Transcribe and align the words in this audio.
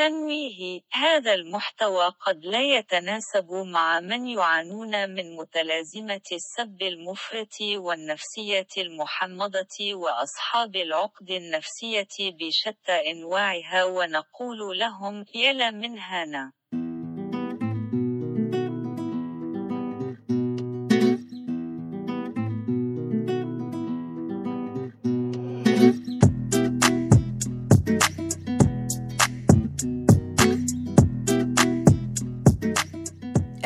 تنويه. 0.00 0.80
هذا 0.92 1.34
المحتوى 1.34 2.08
قد 2.20 2.44
لا 2.44 2.60
يتناسب 2.60 3.52
مع 3.52 4.00
من 4.00 4.26
يعانون 4.26 5.10
من 5.10 5.36
متلازمة 5.36 6.26
السب 6.32 6.82
المفرط 6.82 7.60
والنفسية 7.76 8.72
المحمضة 8.78 9.94
وأصحاب 9.94 10.76
العقد 10.76 11.30
النفسية 11.30 12.08
بشتى 12.20 13.10
أنواعها 13.10 13.84
ونقول 13.84 14.78
لهم 14.78 15.24
يلا 15.34 15.70
من 15.70 15.98
هنا. 15.98 16.52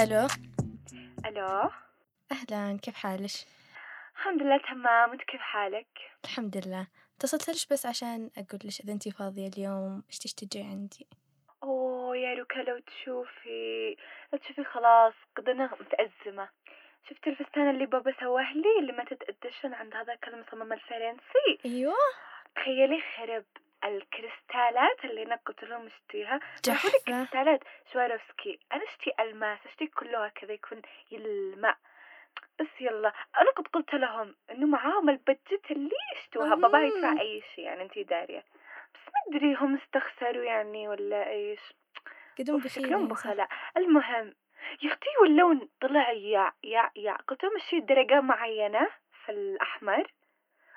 ألو. 0.05 0.27
ألو. 1.27 1.71
أهلا 2.33 2.79
كيف 2.83 2.95
حالك؟ 2.95 3.31
الحمد 4.17 4.43
لله 4.43 4.59
تمام. 4.59 5.11
وأنت 5.11 5.23
كيف 5.23 5.41
حالك؟ 5.41 5.87
الحمد 6.25 6.57
لله. 6.57 6.87
اتصلت 7.17 7.49
لك 7.49 7.73
بس 7.73 7.87
عشان 7.87 8.31
أقول 8.37 8.61
لك 8.65 8.81
إذا 8.85 8.93
أنتي 8.93 9.11
فاضية 9.11 9.49
اليوم 9.49 10.03
إيش 10.11 10.19
تيجي 10.19 10.47
تجي 10.47 10.63
عندي؟ 10.63 11.07
أوه 11.63 12.17
يا 12.17 12.35
روكا 12.35 12.59
لو 12.59 12.79
تشوفي 12.79 13.97
لو 14.33 14.39
تشوفي 14.39 14.65
خلاص 14.65 15.15
قدنا 15.37 15.71
متأزمة. 15.81 16.49
شفت 17.11 17.27
الفستان 17.27 17.71
اللي 17.71 17.87
بابا 17.87 18.15
سواه 18.21 18.53
لي 18.53 18.79
اللي 18.81 18.93
ما 18.93 19.05
تتأدشن 19.05 19.75
عند 19.75 19.95
هذاك 19.95 20.29
المصمم 20.29 20.73
الفرنسي. 20.73 21.59
أيوة. 21.65 21.95
تخيلي 22.57 23.03
خرب. 23.17 23.45
الكريستالات 23.85 25.05
اللي 25.05 25.23
أنا 25.23 25.37
قلت 25.47 25.65
لهم 25.65 25.87
اشتيها 25.87 26.41
تحفة 26.63 26.91
كريستالات 27.07 27.61
سواروفسكي. 27.93 28.59
أنا 28.73 28.85
اشتي 28.85 29.13
الماس 29.21 29.59
اشتي 29.67 29.87
كلها 29.87 30.29
كذا 30.29 30.53
يكون 30.53 30.83
يلمع 31.11 31.77
بس 32.61 32.81
يلا. 32.81 33.13
أنا 33.39 33.51
قد 33.51 33.67
قلت 33.69 33.95
لهم 33.95 34.35
إنه 34.51 34.67
معاهم 34.67 35.11
البجت 35.11 35.71
اللي 35.71 35.97
اشتوها 36.17 36.55
بابا. 36.55 36.79
يدفع 36.79 37.21
أي 37.21 37.43
شيء 37.55 37.65
يعني 37.65 37.83
أنتي 37.83 38.03
دارية. 38.03 38.45
بس 38.95 39.01
ما 39.07 39.37
أدري 39.37 39.55
هم 39.55 39.75
استخسروا 39.75 40.45
يعني 40.45 40.89
ولا 40.89 41.29
إيش. 41.29 41.61
قدم 42.39 42.57
بخير 42.57 42.71
شكلهم 42.71 42.91
يعني. 42.93 43.07
بخلاء. 43.07 43.49
المهم 43.77 44.35
يا 44.83 44.89
أختي 44.93 45.09
واللون 45.21 45.69
طلع 45.81 46.11
يا 46.11 46.53
يا 46.65 46.91
يا. 46.97 47.13
قلت 47.29 47.45
لهم 47.45 47.57
اشتري 47.57 47.81
درجة 47.81 48.21
معينة 48.21 48.89
في 49.25 49.33
الأحمر. 49.33 50.13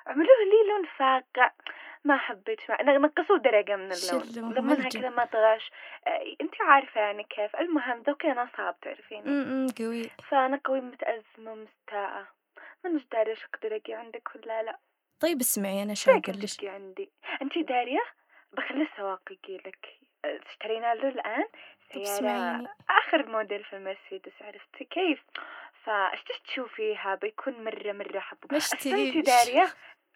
عملوه 0.07 0.37
لي 0.45 0.69
لون 0.69 0.85
فاقع. 0.85 1.51
ما 2.03 2.17
حبيت 2.17 2.59
ما 2.99 3.07
نقصوا 3.07 3.37
درجة 3.37 3.75
من 3.75 3.91
اللون. 3.91 4.21
مرجو. 4.61 4.99
كذا 4.99 5.09
ما 5.09 5.25
طغاش. 5.25 5.71
آه، 6.07 6.35
انت 6.41 6.61
عارفة 6.61 7.01
يعني 7.01 7.23
كيف. 7.23 7.55
المهم 7.55 8.03
ذوقي 8.07 8.31
أنا 8.31 8.49
صعب 8.57 8.79
تعرفين 8.81 9.27
أمم 9.27 9.67
قوي. 9.79 10.09
فأنا 10.29 10.61
قوي 10.63 10.81
متأزمة 10.81 11.55
مستاءة 11.55 12.27
ما 12.83 12.89
دارية 12.89 13.29
إيش 13.29 13.45
أقدر 13.45 13.75
أجي 13.75 13.93
عندك 13.93 14.29
ولا 14.35 14.63
لا. 14.63 14.79
طيب 15.19 15.39
اسمعي 15.39 15.83
أنا 15.83 15.93
شو 15.93 16.11
أقول 16.11 16.21
لك. 16.23 16.65
عندي؟ 16.69 17.11
انت 17.41 17.57
دارية؟ 17.57 18.03
بخلي 18.51 18.83
السواق 18.83 19.21
يجي 19.31 19.57
لك. 19.57 19.99
آه، 20.25 20.39
اشترينا 20.49 20.95
له 20.95 21.09
الآن 21.09 21.45
طب 21.93 22.03
سيارة 22.03 22.75
آخر 22.89 23.29
موديل 23.29 23.63
في 23.63 23.75
المرسيدس 23.75 24.41
عرفتي 24.41 24.85
كيف؟ 24.85 25.23
فايش 25.83 26.23
تشوفيها؟ 26.47 27.15
بيكون 27.15 27.63
مرة 27.63 27.91
مرة 27.91 28.19
حبوب 28.19 28.53
مش 28.53 28.63
أصلا 28.65 28.93
انتي 28.93 29.11
تيش 29.21 29.25
دارية؟ 29.25 29.67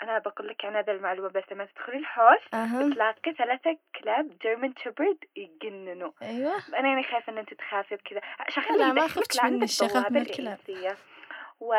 أنا 0.03 0.19
بقول 0.19 0.47
لك 0.47 0.65
عن 0.65 0.75
هذا 0.75 0.91
المعلومة 0.91 1.29
بس 1.29 1.43
لما 1.51 1.65
تدخلي 1.65 1.97
الحوش 1.97 2.39
أها. 2.53 2.89
بتلاقي 2.89 3.33
ثلاثة 3.33 3.77
كلاب 4.01 4.37
جيرمان 4.41 4.73
شيبرد 4.83 5.17
يجننوا. 5.35 6.11
أيوة. 6.21 6.53
أنا 6.69 6.87
يعني 6.87 7.03
خايفة 7.03 7.33
إن 7.33 7.37
أنت 7.37 7.53
تخافي 7.53 7.95
بكذا. 7.95 8.21
شغلي 8.49 8.77
لا 8.77 8.91
ما 8.91 9.07
لعند 9.35 9.53
من 9.53 9.63
الشغف 9.63 10.11
من 10.11 10.21
الكلاب. 10.21 10.57
و 11.59 11.73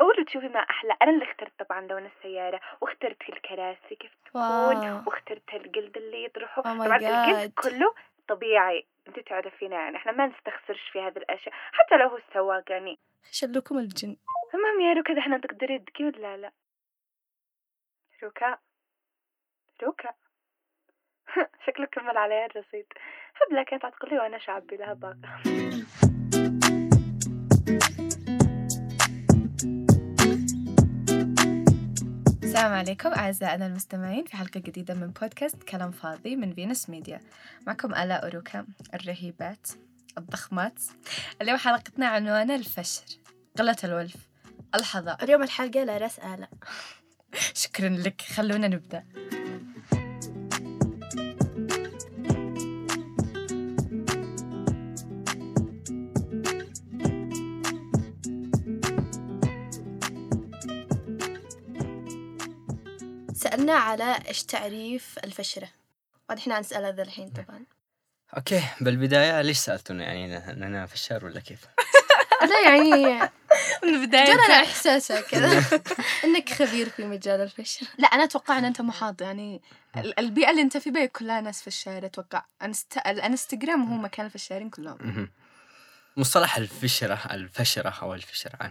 أول 0.00 0.24
تشوفي 0.26 0.48
ما 0.48 0.60
أحلى. 0.60 0.96
أنا 1.02 1.10
اللي 1.10 1.24
اخترت 1.24 1.52
طبعا 1.64 1.80
لون 1.80 2.06
السيارة 2.06 2.60
واخترت 2.80 3.28
الكراسي 3.28 3.94
كيف 3.94 4.10
تكون 4.26 4.42
واو. 4.42 5.02
واخترت 5.06 5.54
الجلد 5.54 5.96
اللي 5.96 6.24
يطرحه. 6.24 6.62
أو 6.66 6.84
طبعا 6.84 6.96
الجلد 6.96 7.52
كله 7.52 7.94
طبيعي. 8.28 8.86
أنت 9.08 9.20
تعرفين 9.20 9.72
يعني. 9.72 9.96
إحنا 9.96 10.12
ما 10.12 10.26
نستخسرش 10.26 10.88
في 10.92 11.00
هذه 11.00 11.16
الأشياء. 11.16 11.54
حتى 11.72 11.96
لو 11.96 12.08
هو 12.08 12.16
السواق 12.16 12.70
يعني. 12.70 12.98
شلوكم 13.30 13.78
الجن. 13.78 14.16
المهم 14.54 14.80
يا 14.80 14.92
روكا 14.92 15.18
إحنا 15.18 15.38
تقدري 15.38 15.78
تدقي 15.78 16.04
ولا 16.04 16.36
لا؟ 16.36 16.50
روكا 18.22 18.58
روكا 19.82 20.08
شكله 21.66 21.86
كمل 21.86 22.16
علي 22.16 22.46
الرصيد 22.46 22.86
هبلة 23.36 23.62
كانت 23.64 23.82
تقولي 23.96 24.18
وأنا 24.18 24.38
شعبي 24.38 24.76
لها 24.76 24.94
باقة 24.94 25.42
السلام 32.42 32.72
عليكم 32.72 33.08
أعزائنا 33.08 33.66
المستمعين 33.66 34.24
في 34.24 34.36
حلقة 34.36 34.60
جديدة 34.60 34.94
من 34.94 35.06
بودكاست 35.06 35.62
كلام 35.62 35.90
فاضي 35.90 36.36
من 36.36 36.54
فينوس 36.54 36.90
ميديا. 36.90 37.20
معكم 37.66 37.94
آلاء 37.94 38.24
أوروكا 38.24 38.66
الرهيبات 38.94 39.68
الضخمات. 40.18 40.80
اليوم 41.42 41.58
حلقتنا 41.58 42.06
عنوانها 42.06 42.56
الفشر 42.56 43.04
قلة 43.58 43.76
الولف. 43.84 44.16
الحظاء 44.74 45.24
اليوم 45.24 45.42
الحلقة 45.42 45.84
لا 45.84 45.98
رأس 45.98 46.18
آلة. 46.18 46.48
شكرا 47.54 47.88
لك. 47.88 48.20
خلونا 48.20 48.68
نبدأ. 48.68 49.04
سألنا 63.34 63.72
على 63.72 64.18
إيش 64.28 64.42
تعريف 64.42 65.18
الفشرة. 65.24 65.68
وهذا 66.28 66.40
إحنا 66.40 66.60
نسأل 66.60 66.84
هذا 66.84 67.02
الحين 67.02 67.28
طبعا. 67.28 67.64
okay 68.36 68.62
بالبداية 68.80 69.42
ليش 69.42 69.58
سألتونا؟ 69.58 70.04
يعني 70.04 70.36
أنا 70.36 70.86
فشار 70.86 71.24
ولا 71.24 71.40
كيف؟ 71.40 71.66
لا 72.50 72.68
يعني 72.68 73.30
من 73.84 73.94
البداية 73.94 74.26
جانا 74.26 74.62
إحساسها 74.62 75.20
كذا 75.20 75.80
إنك 76.24 76.52
خبير 76.52 76.88
في 76.88 77.04
مجال 77.04 77.40
الفشر 77.40 77.86
لا 77.98 78.08
أنا 78.08 78.24
أتوقع 78.24 78.58
أن 78.58 78.64
أنت 78.64 78.80
محاط 78.80 79.22
يعني 79.22 79.62
ال- 79.96 80.18
البيئة 80.20 80.50
اللي 80.50 80.62
أنت 80.62 80.76
في 80.76 80.90
بيها 80.90 81.06
كلها 81.06 81.40
ناس 81.40 81.62
فشارة 81.62 82.06
أتوقع 82.06 82.44
أنست... 82.62 82.98
الإنستغرام 83.06 83.82
هو 83.92 83.96
مكان 83.96 84.26
الفشارين 84.26 84.70
كلهم. 84.70 85.28
مصطلح 86.16 86.56
الفشرة 86.56 87.14
الفشرة 87.30 87.90
أو 88.02 88.14
الفشرة 88.14 88.70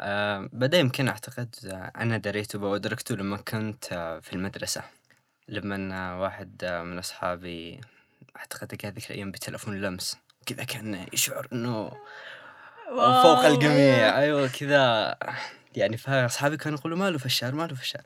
آه 0.00 0.48
بدا 0.52 0.78
يمكن 0.78 1.08
أعتقد 1.08 1.54
آه 1.66 1.92
أنا 2.02 2.16
دريته 2.16 2.58
وادركته 2.58 3.16
لما 3.16 3.36
كنت 3.36 3.84
في 4.22 4.32
المدرسة. 4.32 4.82
لما 5.48 6.14
واحد 6.14 6.64
من 6.84 6.98
أصحابي 6.98 7.80
أعتقد 8.36 8.80
هذيك 8.84 9.10
الأيام 9.10 9.30
بتلفون 9.30 9.80
لمس 9.80 10.16
كذا 10.46 10.64
كان 10.64 11.06
يشعر 11.12 11.48
إنه 11.52 11.92
فوق 13.22 13.44
الجميع. 13.44 14.18
أيوه 14.18 14.48
كذا. 14.48 15.16
يعني 15.76 15.96
فاصحابي 15.96 16.56
كانوا 16.56 16.78
يقولوا 16.78 16.98
ماله 16.98 17.18
فشار 17.18 17.54
ماله 17.54 17.74
فشار 17.74 18.02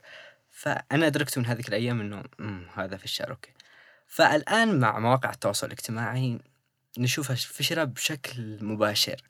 فأنا 0.49 1.07
أدركت 1.07 1.37
من 1.37 1.45
هذيك 1.45 1.67
الأيام 1.67 2.01
إنه 2.01 2.23
"أمم، 2.39 2.65
هذا 2.75 2.97
فشار 2.97 3.29
أوكي. 3.31 3.53
فالآن 4.07 4.79
مع 4.79 4.99
مواقع 4.99 5.29
التواصل 5.29 5.67
الاجتماعي 5.67 6.39
نشوف 6.97 7.31
الفشرة 7.31 7.83
بشكل 7.83 8.57
مباشر. 8.61 9.21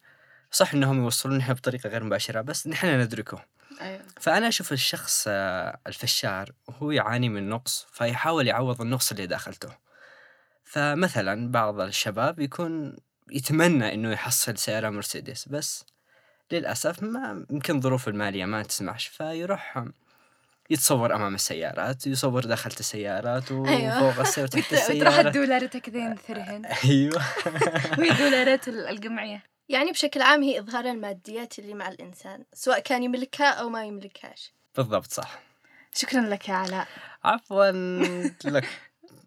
صح 0.52 0.74
إنهم 0.74 1.04
يوصلونها 1.04 1.54
بطريقة 1.54 1.90
غير 1.90 2.04
مباشرة 2.04 2.42
بس 2.42 2.68
نحن 2.68 3.00
ندركه. 3.02 3.46
أيوة. 3.82 4.02
فأنا 4.20 4.48
أشوف 4.48 4.72
الشخص 4.74 5.26
آه، 5.28 5.78
الفشار 5.88 6.52
هو 6.70 6.92
يعاني 6.92 7.30
من 7.30 7.50
نقص 7.50 7.88
فيحاول 7.94 8.48
يعوض 8.48 8.82
النقص 8.82 9.12
اللي 9.12 9.28
داخلته. 9.28 9.70
فمثلا 10.64 11.52
بعض 11.52 11.80
الشباب 11.80 12.40
يكون 12.40 12.96
يتمنى 13.32 13.94
إنه 13.94 14.12
يحصل 14.12 14.58
سياره 14.58 14.90
مرسيدس 14.90 15.48
بس 15.48 15.86
للأسف 16.52 17.04
ما 17.04 17.46
يمكن 17.52 17.82
ظروف 17.82 18.08
المالية 18.08 18.46
ما 18.46 18.64
تسمحش 18.64 19.08
فيروح 19.08 19.86
يتصور 20.70 21.16
أمام 21.16 21.36
السيارات 21.36 22.08
يصور 22.08 22.46
داخل 22.46 22.70
السيارات 22.80 23.52
أيوة. 23.52 24.08
وفوق 24.08 24.20
السيارة 24.20 24.46
وتحت 24.56 24.74
وتروح 24.74 24.82
السيارة. 24.90 25.28
الدولارات 25.28 25.78
كذا 25.78 25.98
ينثرهن 26.00 26.66
أيوه. 26.86 27.22
وهي 28.00 28.12
الدولارات 28.12 28.68
ال- 28.68 28.88
الجمعية. 28.88 29.44
يعني 29.70 29.92
بشكل 29.92 30.22
عام 30.22 30.44
هي 30.44 30.60
إظهار 30.60 30.86
الماديات 30.86 31.60
اللي 31.60 31.74
مع 31.74 31.88
الإنسان 31.88 32.44
سواء 32.54 32.80
كان 32.80 33.04
يملكها 33.04 33.50
أو 33.50 33.70
ما 33.70 33.86
يملكهاش. 33.86 34.54
بالضبط 34.78 35.12
صح. 35.12 35.40
شكرا 35.96 36.22
لك 36.22 36.50
يا 36.50 36.54
علاء. 36.54 36.88
عفوا 37.24 37.72
لك. 38.46 38.68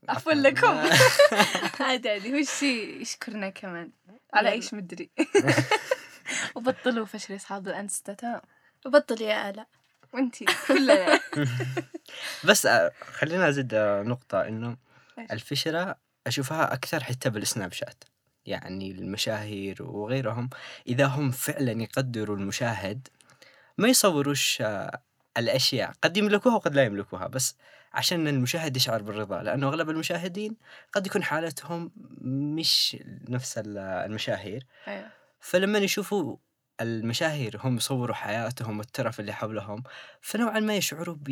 عفوا 0.09 0.33
لكم. 0.33 0.67
عادي 1.81 2.09
عادي. 2.09 2.33
هو 2.33 2.39
الشي 2.39 3.01
يشكرنا 3.01 3.51
كمان. 3.51 3.91
على 4.35 4.53
إيش 4.53 4.75
مدري. 4.75 5.11
وبطلوا 6.55 7.07
فشل 7.07 7.37
اصحاب 7.37 7.69
الانستا 7.69 8.41
وبطل 8.87 9.23
يا 9.23 9.51
آلاء. 9.51 9.67
وأنتي. 10.13 10.45
كلنا. 10.69 11.21
بس 12.49 12.67
آه، 12.67 12.93
خلينا 13.01 13.49
أزيد 13.49 13.75
آه، 13.75 14.03
نقطة 14.03 14.49
إنه 14.49 14.77
إيش؟ 15.19 15.31
الفشرة 15.31 15.97
أشوفها 16.27 16.75
أكثر 16.75 17.05
حتى 17.05 17.31
بالسناب 17.31 17.73
شات. 17.73 18.05
يعني 18.47 18.91
المشاهير 18.91 19.83
وغيرهم 19.83 20.51
إذا 20.87 21.07
هم 21.07 21.31
فعلا 21.31 21.83
يقدروا 21.83 22.37
المشاهد 22.37 23.09
ما 23.79 23.89
يصوروش 23.89 24.63
آه، 24.63 25.03
الأشياء. 25.39 25.93
قد 26.03 26.17
يملكوها 26.17 26.55
وقد 26.55 26.75
لا 26.75 26.83
يملكوها 26.85 27.27
بس 27.27 27.57
عشان 27.93 28.29
المشاهد 28.29 28.77
يشعر 28.77 29.03
بالرضا 29.03 29.43
لأنه 29.43 29.69
أغلب 29.69 29.91
المشاهدين 29.91 30.57
قد 30.93 31.07
يكون 31.07 31.23
حالتهم 31.23 31.91
مش 32.57 32.97
نفس 33.29 33.59
ال- 33.59 33.79
المشاهير. 33.79 34.67
أيوة. 34.89 35.07
فلما 35.41 35.79
يشوفوا 35.79 36.37
المشاهير 36.81 37.61
هم 37.65 37.77
يصوروا 37.77 38.15
حياتهم 38.15 38.79
والترف 38.79 39.21
اللي 39.21 39.33
حولهم 39.33 39.83
فنوعا 40.21 40.61
ما 40.61 40.77
يشعروا 40.77 41.15
ب 41.19 41.29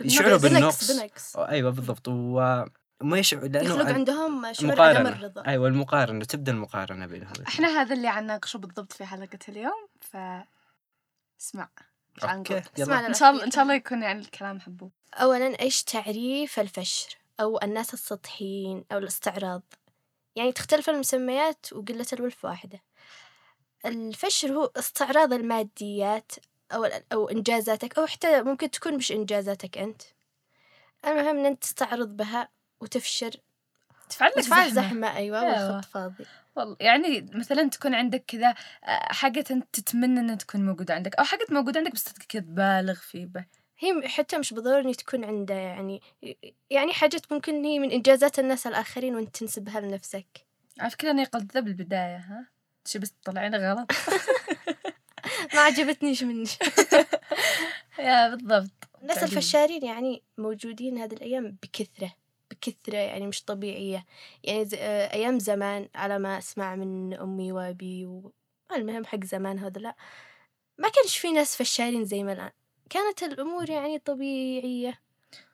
يشعروا 0.00 0.36
بالنقص 0.38 0.92
بنقص 0.92 1.36
أيوه 1.36 1.70
بالضبط. 1.70 2.08
و- 2.08 2.64
وما 3.00 3.18
يشعر 3.18 3.40
لأنه 3.40 3.68
يخلق 3.74 3.86
عندهم 3.94 4.52
شعور 4.52 4.80
عدم 4.80 5.06
الرضا. 5.06 5.46
أيوه 5.46 5.68
المقارنة 5.68 6.24
تبدأ 6.24 6.52
المقارنة 6.52 7.06
بينهم. 7.06 7.32
إحنا 7.48 7.68
هذا 7.68 7.94
اللي 7.94 8.08
عنا 8.08 8.20
نناقشه 8.20 8.56
بالضبط 8.56 8.92
في 8.92 9.04
حلقة 9.04 9.38
اليوم 9.48 9.88
ف 10.00 10.16
اسمع 11.40 11.68
عنقول؟ 12.22 12.62
إن 12.78 13.14
شاء 13.14 13.30
الله 13.30 13.44
إن 13.44 13.50
شاء 13.50 13.62
الله 13.62 13.74
يكون 13.74 14.02
يعني 14.02 14.20
الكلام 14.20 14.60
حبوب. 14.60 14.92
أولا 15.14 15.60
إيش 15.60 15.82
تعريف 15.82 16.60
الفشر؟ 16.60 17.18
أو 17.40 17.60
الناس 17.62 17.94
السطحيين 17.94 18.84
أو 18.92 18.98
الاستعراض؟ 18.98 19.62
يعني 20.36 20.52
تختلف 20.52 20.90
المسميات 20.90 21.72
وقلة 21.72 22.06
الولف 22.12 22.44
واحدة. 22.44 22.82
الفشر 23.86 24.52
هو 24.52 24.70
استعراض 24.76 25.32
الماديات 25.32 26.32
أو 26.72 26.84
أو 27.12 27.28
إنجازاتك 27.28 27.98
أو 27.98 28.06
حتى 28.06 28.42
ممكن 28.42 28.70
تكون 28.70 28.94
مش 28.96 29.12
إنجازاتك 29.12 29.78
أنت. 29.78 30.02
المهم 31.06 31.38
إن 31.38 31.46
أنت 31.46 31.62
تستعرض 31.62 32.08
بها 32.08 32.48
وتفشر. 32.80 33.36
تفعل 34.08 34.30
لك 34.30 34.36
وتفعل 34.36 34.70
زحمة 34.70 34.88
زحمة 34.88 35.16
أيوة 35.16 35.40
أيوة. 35.40 35.74
والخط 35.76 35.88
فاضي. 35.88 36.26
والله 36.56 36.76
يعني 36.80 37.30
مثلا 37.34 37.68
تكون 37.68 37.94
عندك 37.94 38.24
كذا 38.28 38.54
آه، 38.84 39.12
حاجة 39.12 39.44
أنت 39.50 39.64
تتمنى 39.72 40.20
إنها 40.20 40.34
تكون 40.34 40.66
موجودة 40.66 40.94
عندك 40.94 41.14
أو 41.14 41.24
حاجة 41.24 41.46
موجودة 41.50 41.78
عندك 41.78 41.92
بس 41.92 42.12
كذا 42.28 42.42
تبالغ 42.42 42.94
فيه 42.94 43.26
به 43.26 43.44
هي 43.78 44.08
حتى 44.08 44.38
مش 44.38 44.52
بالضرورة 44.52 44.80
إن 44.80 44.92
تكون 44.92 45.24
عنده 45.24 45.54
يعني 45.54 46.02
يعني 46.70 46.92
حاجات 46.92 47.32
ممكن 47.32 47.64
هي 47.64 47.78
من 47.78 47.90
إنجازات 47.90 48.38
الناس 48.38 48.66
الآخرين 48.66 49.14
وأنت 49.14 49.36
تنسبها 49.36 49.80
لنفسك. 49.80 50.26
على 50.80 50.90
فكرة 50.90 51.10
أنا 51.10 51.24
قلت 51.24 51.54
ذا 51.54 51.60
بالبداية 51.60 52.16
ها؟ 52.16 52.46
شي 52.86 52.98
بس 52.98 53.14
طلعنا 53.24 53.72
غلط؟ 53.72 53.92
ما 55.54 55.60
عجبتنيش 55.60 56.22
منك. 56.22 56.48
يا 57.98 58.34
بالضبط. 58.34 58.88
الناس. 59.02 59.22
الفشارين 59.22 59.84
يعني 59.84 60.22
موجودين 60.38 60.98
هذه 60.98 61.14
الأيام 61.14 61.56
بكثرة. 61.62 62.14
بكثرة 62.56 62.98
يعني 62.98 63.26
مش 63.26 63.44
طبيعية. 63.44 64.06
يعني. 64.44 64.68
آه، 64.74 65.12
أيام 65.12 65.38
زمان 65.38 65.88
على 65.94 66.18
ما 66.18 66.38
أسمع 66.38 66.76
من 66.76 67.14
أمي 67.14 67.52
وأبي 67.52 68.06
و... 68.06 68.32
المهم 68.72 69.04
حق 69.04 69.24
زمان 69.24 69.58
هذا 69.58 69.80
لا 69.80 69.96
ما 70.78 70.88
كانش 70.88 71.18
في 71.18 71.32
ناس 71.32 71.56
فشارين 71.56 72.04
زي 72.04 72.22
ما 72.22 72.32
الآن. 72.32 72.50
كانت 72.90 73.22
الأمور 73.22 73.70
يعني 73.70 73.98
طبيعية. 73.98 75.00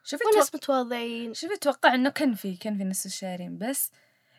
شوفي 0.04 0.24
وناس 0.34 0.54
متواضعين. 0.54 1.34
شوفي 1.34 1.54
أتوقع 1.54 1.94
إنه 1.94 2.10
كان 2.10 2.34
في 2.34 2.56
كان 2.56 2.78
في 2.78 2.84
ناس 2.84 3.06
الشارين 3.06 3.58
بس 3.58 3.90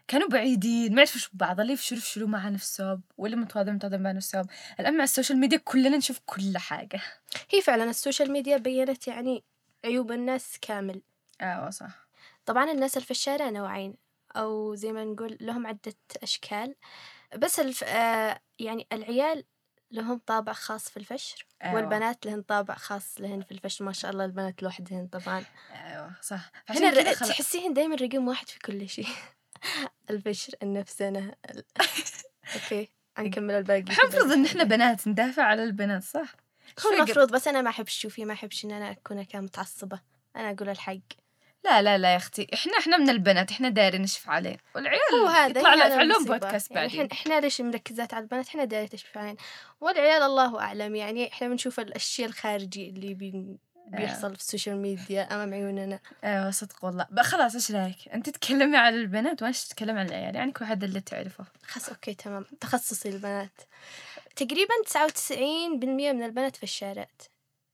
كانوا 0.08 0.28
بعيدين. 0.28 0.92
ما 0.92 0.98
يعرفوش 0.98 1.30
ببعض 1.34 1.60
اللي 1.60 1.74
يفشروا 1.74 2.00
يفشروا 2.00 2.28
مع 2.28 2.50
نفسهم 2.50 3.04
واللي 3.18 3.38
متواضع 3.38 3.72
متواضع 3.72 3.98
مع 3.98 4.12
نفسهم. 4.12 4.46
الآن 4.80 4.98
مع 4.98 5.04
ال 5.04 5.09
social 5.09 5.38
media 5.40 5.58
كلنا 5.58 5.98
نشوف 5.98 6.20
كل 6.26 6.58
حاجة. 6.58 7.02
هي 7.50 7.62
فعلا 7.62 7.90
ال 7.90 7.96
social 7.96 8.32
media 8.32 8.58
بينت 8.58 9.08
يعني 9.08 9.44
عيوب 9.86 10.12
الناس 10.12 10.58
كامل. 10.62 11.02
آه 11.42 11.70
صح. 11.70 12.03
طبعا 12.46 12.72
الناس 12.72 12.98
الفشارة 12.98 13.50
نوعين 13.50 13.96
أو 14.36 14.76
زي 14.76 14.92
ما 14.92 15.04
نقول 15.04 15.38
لهم 15.42 15.68
عدة 15.68 15.96
أشكال. 16.24 16.76
بس 17.38 17.60
الف... 17.60 17.84
آه 17.84 18.42
يعني 18.60 18.88
العيال 18.94 19.44
لهم 19.92 20.22
طابع 20.26 20.54
خاص 20.54 20.90
في 20.90 20.98
الفشر 20.98 21.48
أيوة. 21.64 21.76
والبنات 21.76 22.26
لهن 22.26 22.42
طابع 22.42 22.76
خاص 22.76 23.22
لهن 23.22 23.42
في 23.42 23.52
الفشر. 23.52 23.86
ما 23.86 23.94
شاء 23.94 24.12
الله 24.12 24.26
البنات 24.26 24.64
لوحدهن 24.64 25.08
طبعا. 25.08 25.46
أيوه 25.72 26.12
صح. 26.22 26.52
هنا 26.70 26.90
الر... 26.90 27.14
تحسيهن 27.14 27.74
دايما 27.74 27.96
رقم 27.96 28.28
واحد 28.28 28.50
في 28.50 28.60
كل 28.60 28.90
شيء. 28.90 29.08
الفشر 30.10 30.54
النفسنة 30.64 31.36
ال... 31.50 31.64
okay 32.56 32.90
نكمل 33.20 33.54
الباقي. 33.54 33.80
المفروض 33.80 34.32
إن 34.32 34.46
إحنا 34.46 34.64
بنات 34.64 35.08
ندافع 35.08 35.44
على 35.44 35.64
البنات 35.64 36.04
صح؟ 36.04 36.36
هو 36.86 36.92
المفروض 36.92 37.32
بس 37.32 37.48
أنا 37.48 37.62
ما 37.62 37.70
أحب 37.70 37.88
شوفي 37.88 38.26
ما 38.26 38.34
أحبش 38.34 38.66
إن 38.66 38.72
أنا 38.72 38.92
أكون 38.92 39.24
كان 39.24 39.44
متعصبة. 39.44 40.00
أنا 40.36 40.52
أقول 40.52 40.70
الحق. 40.70 41.23
لا 41.64 41.82
لا 41.82 41.98
لا 41.98 42.12
يا 42.12 42.18
أختي. 42.18 42.48
إحنا 42.54 42.78
إحنا 42.78 42.98
من 42.98 43.10
البنات 43.10 43.52
إحنا 43.52 43.70
دايرين 43.70 44.02
نشف 44.02 44.30
عليه. 44.30 44.58
والعيال 44.76 45.02
هو 45.22 45.28
هذا 45.28 45.60
يطلع 45.60 45.74
هذا 45.74 45.88
يفعل 45.88 46.08
لهم. 46.08 46.26
بودكاست 46.26 46.72
يعني 46.72 46.88
بعدين. 46.88 47.12
إحنا 47.12 47.40
ليش 47.40 47.62
مركزات 47.62 48.14
على 48.14 48.24
البنات؟ 48.24 48.48
إحنا 48.48 48.64
دايرة 48.64 48.88
تشوف 48.88 49.18
علينا 49.18 49.38
والعيال 49.82 50.22
الله 50.22 50.60
أعلم. 50.60 50.96
يعني 50.96 51.32
إحنا 51.32 51.48
بنشوف 51.48 51.80
الأشياء 51.80 52.30
الخارجي 52.30 52.90
اللي 52.90 53.14
بي... 53.14 53.58
بيحصل 53.88 54.36
في 54.36 54.42
ال 54.42 54.47
social 54.47 54.78
media 54.78 55.36
أمام 55.36 55.54
عيوننا. 55.54 56.00
أيوه 56.24 56.52
صدق 56.52 56.86
والله. 56.86 57.08
خلاص 57.22 57.56
إيش 57.56 57.72
رأيك؟ 57.72 57.96
أنت 58.14 58.30
تتكلمي 58.30 58.78
على 58.78 58.96
البنات 58.96 59.42
وأنا 59.42 59.54
تتكلم 59.54 59.98
عن 59.98 60.06
العيال؟ 60.06 60.36
يعني 60.36 60.52
كل 60.52 60.66
واحد 60.66 60.84
اللي 60.84 61.02
تعرفه. 61.02 61.46
خلاص 61.68 61.90
okay 61.90 62.14
تمام. 62.14 62.46
تخصصي 62.62 63.10
البنات. 63.10 63.62
تقريبا 64.36 64.74
99% 64.88 65.34
من 65.88 66.24
البنات 66.24 66.56
فشارات 66.56 67.22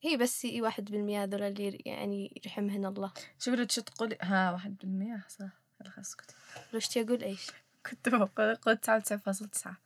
هي 0.01 0.17
بس 0.17 0.47
واحد 0.59 0.91
بالمية 0.91 1.23
هذول 1.23 1.43
اللي 1.43 1.81
يعني 1.85 2.41
يرحمهن 2.45 2.85
الله. 2.85 3.11
شوفي 3.39 3.57
لو 3.57 3.63
تقولي؟ 3.63 4.17
ها 4.21 4.51
واحد 4.51 4.77
بالمية 4.77 5.25
صح. 5.29 5.49
خلاص 5.85 6.15
كنت 6.15 6.31
لو 6.73 6.79
شتي 6.79 7.01
أقول 7.01 7.23
إيش؟ 7.23 7.51
كنت 7.85 8.09
بقول 8.09 8.55
قول 8.55 8.77
تسعة 8.77 8.97
وتسعة 8.97 9.19
فاصل 9.19 9.47
تسعة. 9.47 9.77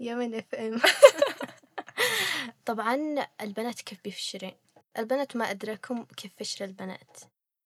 يا 0.00 0.14
من 0.14 0.34
اف 0.34 0.54
ام 0.54 0.80
طبعا 2.66 3.26
البنات 3.40 3.80
كيف 3.80 3.98
بيفشرين؟ 4.04 4.52
البنات 4.98 5.36
ما 5.36 5.50
أدراكم 5.50 6.04
كيف 6.04 6.32
فشر 6.36 6.64
البنات. 6.64 7.20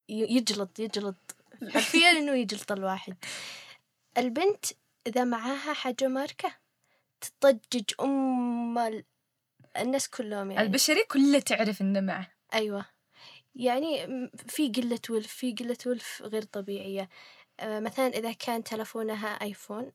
يجلط 0.09 0.79
يجلط. 0.79 1.37
حرفيا 1.69 2.11
إنه 2.11 2.33
يجلط 2.43 2.73
الواحد. 2.73 3.17
البنت 4.19 4.65
إذا 5.07 5.25
معاها 5.25 5.73
حاجة 5.73 6.09
ماركة 6.09 6.55
تضجج 7.41 7.93
أم 8.01 9.03
الناس 9.83 10.09
كلهم 10.09 10.51
يعني. 10.51 10.67
البشرية 10.67 11.05
كلها 11.11 11.41
تعرف 11.41 11.81
إنه 11.81 12.01
معه. 12.01 12.33
أيوة. 12.55 12.87
يعني 13.55 14.07
في 14.49 14.69
قلة 14.69 15.01
ولف 15.11 15.27
في 15.27 15.53
قلة 15.53 15.77
ولف 15.87 16.23
غير 16.23 16.43
طبيعية. 16.43 17.09
آه، 17.61 17.81
مثلا 17.81 18.07
إذا 18.07 18.33
كان 18.33 18.65
تلفونها 18.65 19.29
آيفون 19.29 19.93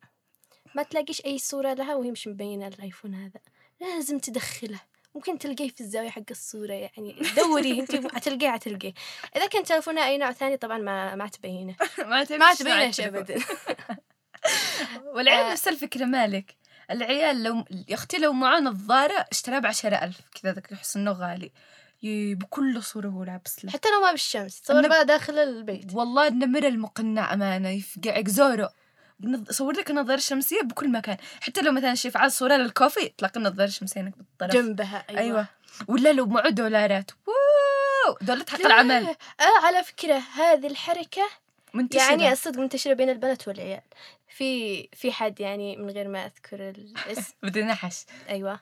ما 0.76 0.84
تلاقيش 0.84 1.26
أي 1.26 1.38
صورة 1.38 1.74
لها 1.74 1.96
وهي 1.96 2.12
مش 2.12 2.28
مبينة 2.28 2.68
الآيفون 2.68 3.14
هذا. 3.16 3.40
لازم 3.82 4.20
تدخله. 4.20 4.80
ممكن 5.16 5.38
تلقيه 5.38 5.70
في 5.70 5.82
الزاوية 5.82 6.10
حق 6.10 6.22
الصورة 6.32 6.74
يعني. 6.74 7.16
دوري 7.36 7.80
أنت 7.80 8.16
حتلقيه 8.16 8.50
حتلقيه 8.58 8.94
إذا 9.36 9.48
كان 9.48 9.64
تلفونها 9.64 10.08
أي 10.08 10.18
نوع 10.18 10.32
ثاني 10.32 10.58
طبعا 10.58 10.78
ما 10.78 11.16
ما 11.16 11.28
تبينه. 11.28 11.76
ما 12.10 12.24
تبينه 12.24 12.46
عجبه. 12.74 13.20
أبدا. 13.20 13.36
والعيال 15.16 15.46
آه. 15.46 15.52
نفس 15.52 15.68
الفكرة 15.68 16.06
مالك؟ 16.06 16.56
العيال 16.92 17.44
لو 17.44 17.66
يا 17.90 17.96
أختي 17.96 18.18
لو 18.18 18.34
معاه 18.34 18.60
نظارة 18.60 19.26
اشتراها 19.32 19.60
بعشرة 19.60 19.96
ألف 19.96 20.20
كذا 20.42 20.54
ذاك 20.54 20.72
يحس 20.72 20.96
إنه 20.98 21.12
غالي. 21.12 21.52
بكل 22.36 22.84
صورة 22.84 23.08
هو 23.08 23.24
لابس 23.24 23.66
له. 23.66 23.72
حتى 23.72 23.90
لو 23.92 24.02
ما 24.02 24.12
بالشمس 24.12 24.62
تصور 24.62 24.78
النب- 24.80 24.90
بقى 24.90 25.06
داخل 25.06 25.38
البيت. 25.40 25.94
والله 25.94 26.28
النمر 26.28 26.68
المقنع 26.68 27.34
أمانة 27.34 27.70
يفقعك 27.70 28.28
زورو 28.28 28.68
صور 29.50 29.74
لك 29.74 29.90
النظارة 29.90 30.18
الشمسية 30.18 30.62
بكل 30.62 30.92
مكان. 30.92 31.18
حتى 31.42 31.62
لو 31.62 31.72
مثلا 31.72 31.96
على 32.16 32.30
صورة 32.30 32.56
للكوفي 32.56 33.10
تلاقي 33.18 33.38
النظارة 33.40 33.68
الشمسية 33.68 34.02
هناك 34.02 34.18
بالطرف. 34.18 34.52
جنبها 34.54 35.06
أيوة, 35.10 35.20
أيوة. 35.22 35.48
ولا 35.88 36.14
لو 36.14 36.26
معه 36.26 36.50
دولارات. 36.50 37.12
واو! 37.28 38.18
دولارات 38.22 38.50
حق 38.50 38.66
العمل. 38.66 39.06
آه 39.40 39.66
على 39.66 39.84
فكرة 39.84 40.22
هذه 40.36 40.68
الحركة 40.68 41.30
منتشرة. 41.74 42.02
يعني 42.02 42.32
الصدق 42.32 42.60
منتشرة 42.60 42.94
بين 42.94 43.10
البنات 43.10 43.48
والعيال. 43.48 43.82
في 44.34 44.84
في 44.94 45.12
حد 45.12 45.40
يعني 45.40 45.78
من 45.78 45.90
غير 45.90 46.08
ما 46.08 46.26
أذكر 46.26 46.70
الاسم. 46.70 47.34
بدون 47.44 47.68
نحش 47.68 48.06
أيوة. 48.30 48.60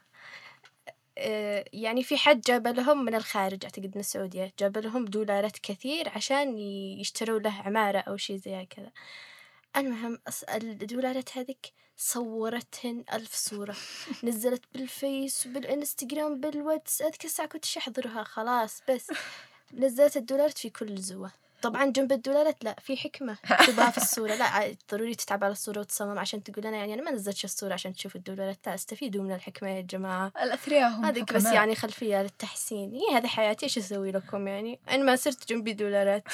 آه، 1.17 1.65
يعني 1.73 2.03
في 2.03 2.17
حد 2.17 2.41
جاب 2.41 2.67
لهم 2.67 3.05
من 3.05 3.15
الخارج 3.15 3.63
أعتقد 3.65 3.91
من 3.95 3.99
السعودية 3.99 4.53
جاب 4.59 4.77
لهم 4.77 5.05
دولارات 5.05 5.57
كثير 5.57 6.09
عشان 6.09 6.57
يشتروا 6.99 7.39
له 7.39 7.53
عمارة 7.65 7.99
أو 7.99 8.17
شيء 8.17 8.37
زي 8.37 8.65
كذا. 8.69 8.91
المهم 9.77 10.19
الدولارات 10.53 11.37
هذيك 11.37 11.73
صورتهن 11.97 13.03
ألف 13.13 13.35
صورة. 13.35 13.75
نزلت 14.23 14.63
بالفيس 14.73 15.47
وبالإنستغرام 15.47 16.39
بالواتس 16.39 17.01
أذكر 17.01 17.25
الساعة 17.25 17.47
كنت 17.47 17.77
أحضرها 17.77 18.23
خلاص 18.23 18.81
بس. 18.89 19.11
نزلت 19.73 20.17
الدولارات 20.17 20.57
في 20.57 20.69
كل 20.69 20.97
زوة. 20.97 21.31
طبعا 21.61 21.85
جنب 21.85 22.11
الدولارات 22.11 22.63
لا 22.63 22.75
في 22.79 22.97
حكمة 22.97 23.37
تبغاها 23.67 23.91
في 23.91 23.97
الصورة. 23.97 24.35
لا 24.35 24.75
ضروري 24.91 25.15
تتعب 25.15 25.43
على 25.43 25.51
الصورة 25.51 25.79
وتصمم 25.79 26.19
عشان 26.19 26.43
تقول 26.43 26.65
أنا 26.65 26.77
يعني 26.77 26.93
أنا 26.93 27.01
ما 27.01 27.11
نزلتش 27.11 27.45
الصورة 27.45 27.73
عشان 27.73 27.93
تشوف 27.93 28.15
الدولارات 28.15 28.57
لا 28.67 28.73
استفيدوا 28.73 29.23
من 29.23 29.31
الحكمة 29.31 29.69
يا 29.69 29.81
جماعة. 29.81 30.31
الأثرياء 30.41 30.89
هم 30.89 31.05
هذيك 31.05 31.33
بس. 31.33 31.45
يعني 31.45 31.75
خلفية 31.75 32.21
للتحسين. 32.21 32.93
هي 32.93 33.17
هذه 33.17 33.27
حياتي 33.27 33.65
إيش 33.65 33.77
أسوي 33.77 34.11
لكم 34.11 34.47
يعني؟ 34.47 34.79
أنا 34.89 35.03
ما 35.03 35.15
صرت 35.15 35.49
جنبي 35.49 35.73
دولارات 35.73 36.23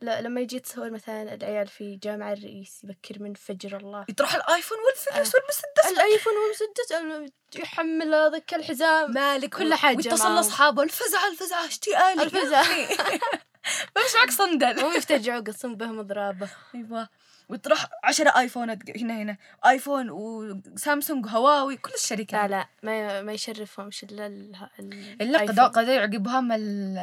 لا 0.00 0.20
لما 0.20 0.40
يجي 0.40 0.58
تصور 0.60 0.90
مثلا 0.90 1.34
العيال 1.34 1.66
في 1.66 1.96
جامع 1.96 2.32
الرئيس 2.32 2.84
يبكر 2.84 3.22
من 3.22 3.34
فجر 3.34 3.76
الله. 3.76 4.04
يطرح 4.08 4.34
الآيفون 4.34 4.78
والفلوس 4.86 5.34
آه. 5.34 5.38
والمسدس. 5.38 5.92
الآيفون 5.92 6.32
والمسدس 6.32 7.32
يحمل 7.56 8.14
هذاك 8.14 8.54
الحزام. 8.54 9.12
مالك 9.12 9.54
كل 9.54 9.74
حاجة 9.74 9.96
ويتصل. 9.96 10.34
لأصحابه 10.34 10.82
الفزعة 10.82 11.28
الفزعة 11.28 11.66
اشتيالي 11.66 12.22
الفزعة. 12.22 12.64
مش 13.96 14.14
معك 14.20 14.30
صندل 14.30 14.80
هم 14.80 14.96
يفتجعوا 14.96 15.38
يقصون 15.42 15.76
بهم 15.76 16.02
ضرابة 16.02 16.48
أيوه. 16.74 17.08
وتروح 17.48 17.86
عشرة 18.04 18.38
ايفونات 18.38 18.78
هنا 18.98 19.22
هنا. 19.22 19.36
آيفون 19.66 20.10
وسامسونج 20.10 21.26
وهواوي 21.26 21.76
كل 21.76 21.90
الشركات 21.94 22.32
لا 22.34 22.48
لا 22.48 22.66
ما 22.82 23.22
ما 23.22 23.32
يشرفهمش 23.32 24.04
إلا 24.04 24.26
ال 24.26 24.68
ال- 24.78 25.22
إلا. 25.22 25.38
قد 25.38 25.60
قد 25.60 25.88
يعقبهم 25.88 26.52
ال 26.52 26.98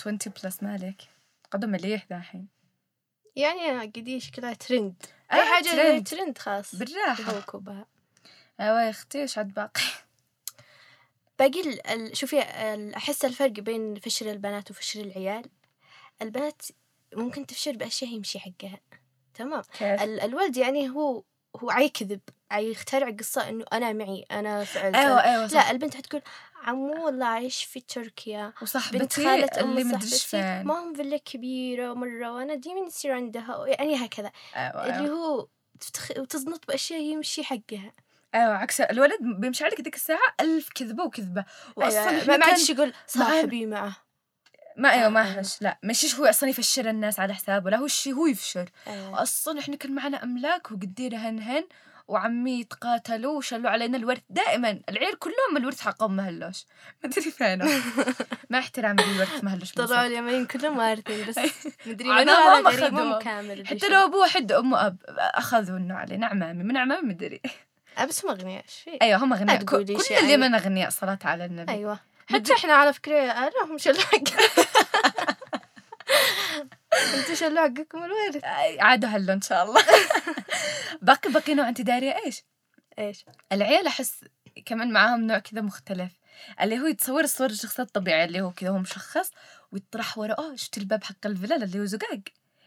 20 0.00 0.18
plus 0.44 0.62
مالك. 0.62 1.02
قدوا 1.52 1.68
مليح 1.68 2.06
دحين 2.10 2.48
يعني 3.36 3.80
قديش 3.80 4.26
شكلها 4.26 4.52
ترند 4.54 4.94
أي 5.32 5.42
حاجة 5.42 5.64
trend. 5.64 6.06
trend 6.08 6.38
خاص. 6.38 6.74
بالراحة. 6.74 7.42
أيوه 8.60 8.82
يا 8.82 8.90
أختي 8.90 9.20
إيش 9.22 9.38
عاد 9.38 9.54
باقي. 9.54 9.80
باقي 11.38 12.14
شوفي 12.14 12.40
أحس 12.96 13.24
الفرق 13.24 13.50
بين 13.52 13.94
فشر 13.94 14.28
البنات 14.28 14.70
وفشر 14.70 15.00
العيال. 15.00 15.44
البنات 16.22 16.62
ممكن 17.14 17.46
تفشر 17.46 17.76
بأشياء 17.76 18.10
مش 18.10 18.38
حقها 18.40 18.80
تمام؟ 19.34 19.62
كيف؟ 19.78 20.02
ال- 20.02 20.20
الولد 20.20 20.56
يعني 20.56 20.88
هو 20.90 21.22
هو 21.56 21.70
عيكذب 21.70 22.20
عيخترع 22.50 23.10
قصة 23.10 23.48
إنه 23.48 23.64
أنا 23.72 23.92
معي 23.92 24.24
أنا 24.30 24.64
فعلت 24.64 24.94
أيوه 24.96 25.22
أنا- 25.22 25.24
أيوه 25.26 25.46
صح. 25.46 25.54
لا 25.54 25.70
البنت 25.70 25.96
حتقول 25.96 26.22
عمو 26.64 27.06
والله 27.06 27.26
عايش 27.26 27.64
في 27.64 27.80
تركيا. 27.80 28.46
بنت 28.46 28.62
وصاحبتي 28.62 29.24
خالة 29.24 29.44
اللي 29.60 29.82
أم 29.82 29.88
مدري 29.88 30.02
إيش 30.02 30.14
صاحبتي. 30.14 30.28
فين. 30.58 30.66
ما 30.66 30.80
هم 30.80 30.94
فيلا 30.94 31.16
كبيرة 31.16 31.94
مرة 31.94 32.32
وأنا 32.32 32.54
ديما 32.54 32.80
يصير 32.86 33.12
عندها 33.12 33.64
يعني 33.66 34.06
هكذا. 34.06 34.32
أيوه 34.56 34.82
اللي 34.86 34.94
أيوه, 34.94 35.16
هو 35.16 35.48
تفتخ... 35.80 36.10
وتزنط 36.18 36.66
بأشياء 36.68 37.00
يمشي 37.00 37.44
حقها 37.44 37.92
أيوة 38.34 38.54
عكس 38.54 38.80
الولد 38.80 39.18
بيمشي 39.22 39.64
عليك 39.64 39.80
ذيك 39.80 39.94
الساعة 39.94 40.34
ألف 40.40 40.68
كذبة 40.74 41.04
وكذبة. 41.04 41.44
وأصلا 41.76 42.08
أيوة 42.10 42.20
إحنا 42.22 42.32
ما 42.32 42.36
ما 42.36 42.46
عادش 42.46 42.70
يقول 42.70 42.92
صاحبي 43.06 43.66
معه. 43.66 43.96
ما 44.76 44.92
أيوه 44.92 45.08
ما 45.08 45.20
أيوة. 45.22 45.40
هش 45.40 45.62
لا 45.62 45.78
مش 45.82 46.14
هو 46.14 46.24
أصلا 46.26 46.48
يفشل 46.48 46.88
الناس 46.88 47.20
على 47.20 47.34
حسابه 47.34 47.70
لا 47.70 47.76
هو 47.76 47.84
الشيء 47.84 48.14
هو 48.14 48.26
يفشل 48.26 48.66
أيوة. 48.86 49.22
أصلا 49.22 49.60
إحنا 49.60 49.76
كان 49.76 49.94
معنا 49.94 50.22
أملاك 50.22 50.70
وقدير 50.72 51.16
هن 51.16 51.64
وعمي 52.08 52.60
يتقاتلوا 52.60 53.36
وشلوا 53.38 53.70
علينا 53.70 53.96
الورث 53.96 54.20
دائما. 54.30 54.80
العيال 54.88 55.18
كلهم 55.18 55.56
الورث 55.56 55.80
حقهم 55.80 56.16
ما 56.16 56.28
هلوش 56.28 56.64
ما 57.04 57.10
أدري 57.10 57.30
فينه 57.30 57.82
ما 58.50 58.58
احترام 58.58 58.96
الورث 59.00 59.44
ما 59.44 59.54
هلوش 59.54 59.72
طلعوا. 59.72 60.06
اليمين 60.06 60.46
كلهم 60.46 60.78
وارثين 60.78 61.26
بس 61.26 61.38
مدري 61.86 62.08
ما 62.08 62.22
هذا 62.22 63.18
كامل 63.18 63.66
حتى. 63.66 63.88
لو 63.88 64.04
ابوه 64.04 64.28
حد 64.28 64.52
امه 64.52 64.86
أب 64.86 64.96
أخذوا 65.18 65.76
إنه 65.78 65.94
علينا 65.94 66.26
عمامي 66.26 66.64
من 66.64 66.76
عمامي 66.76 67.08
مدري 67.08 67.40
آه، 67.98 68.04
بس 68.04 68.24
هم 68.24 68.30
أغنياء 68.30 68.64
إيش 68.64 69.00
أيوه 69.02 69.24
هم 69.24 69.32
أغنياء. 69.32 69.62
كل 69.64 69.96
اليمن 70.10 70.54
أغنياء 70.54 70.90
صلاة 70.90 71.18
على 71.24 71.44
النبي. 71.44 71.72
أيوة. 71.72 72.09
حتى 72.32 72.52
إحنا 72.52 72.72
على 72.72 72.92
فكرة 72.92 73.48
لهم 73.48 73.78
شلوع 73.78 74.04
أنتوا 77.14 77.34
شلوع 77.34 77.62
حقكم 77.68 78.04
الوارث 78.04 78.44
عادوا 78.80 79.08
هلو 79.08 79.32
إن 79.32 79.40
شاء 79.40 79.64
الله. 79.64 79.84
باقي 81.02 81.30
باقي 81.30 81.54
نوع 81.54 81.68
انت 81.68 81.80
داريه 81.80 82.16
إيش؟ 82.26 82.44
إيش؟ 82.98 83.24
العيال 83.52 83.86
أحس 83.86 84.24
كمان 84.66 84.92
معاهم 84.92 85.26
نوع 85.26 85.38
كذا 85.38 85.60
مختلف. 85.60 86.12
اللي 86.60 86.78
هو 86.78 86.86
يتصور 86.86 87.24
الصور 87.24 87.50
الشخصيات 87.50 87.88
الطبيعية 87.88 88.24
اللي 88.24 88.40
هو 88.40 88.50
كذا 88.50 88.70
هو 88.70 88.78
مشخص 88.78 89.30
ويطرح 89.72 90.18
ورا 90.18 90.38
آه 90.38 90.56
شفت 90.56 90.78
الباب 90.78 91.04
حق 91.04 91.26
الفلل 91.26 91.62
اللي 91.62 91.80
هو 91.80 91.84
زقاق 91.84 92.20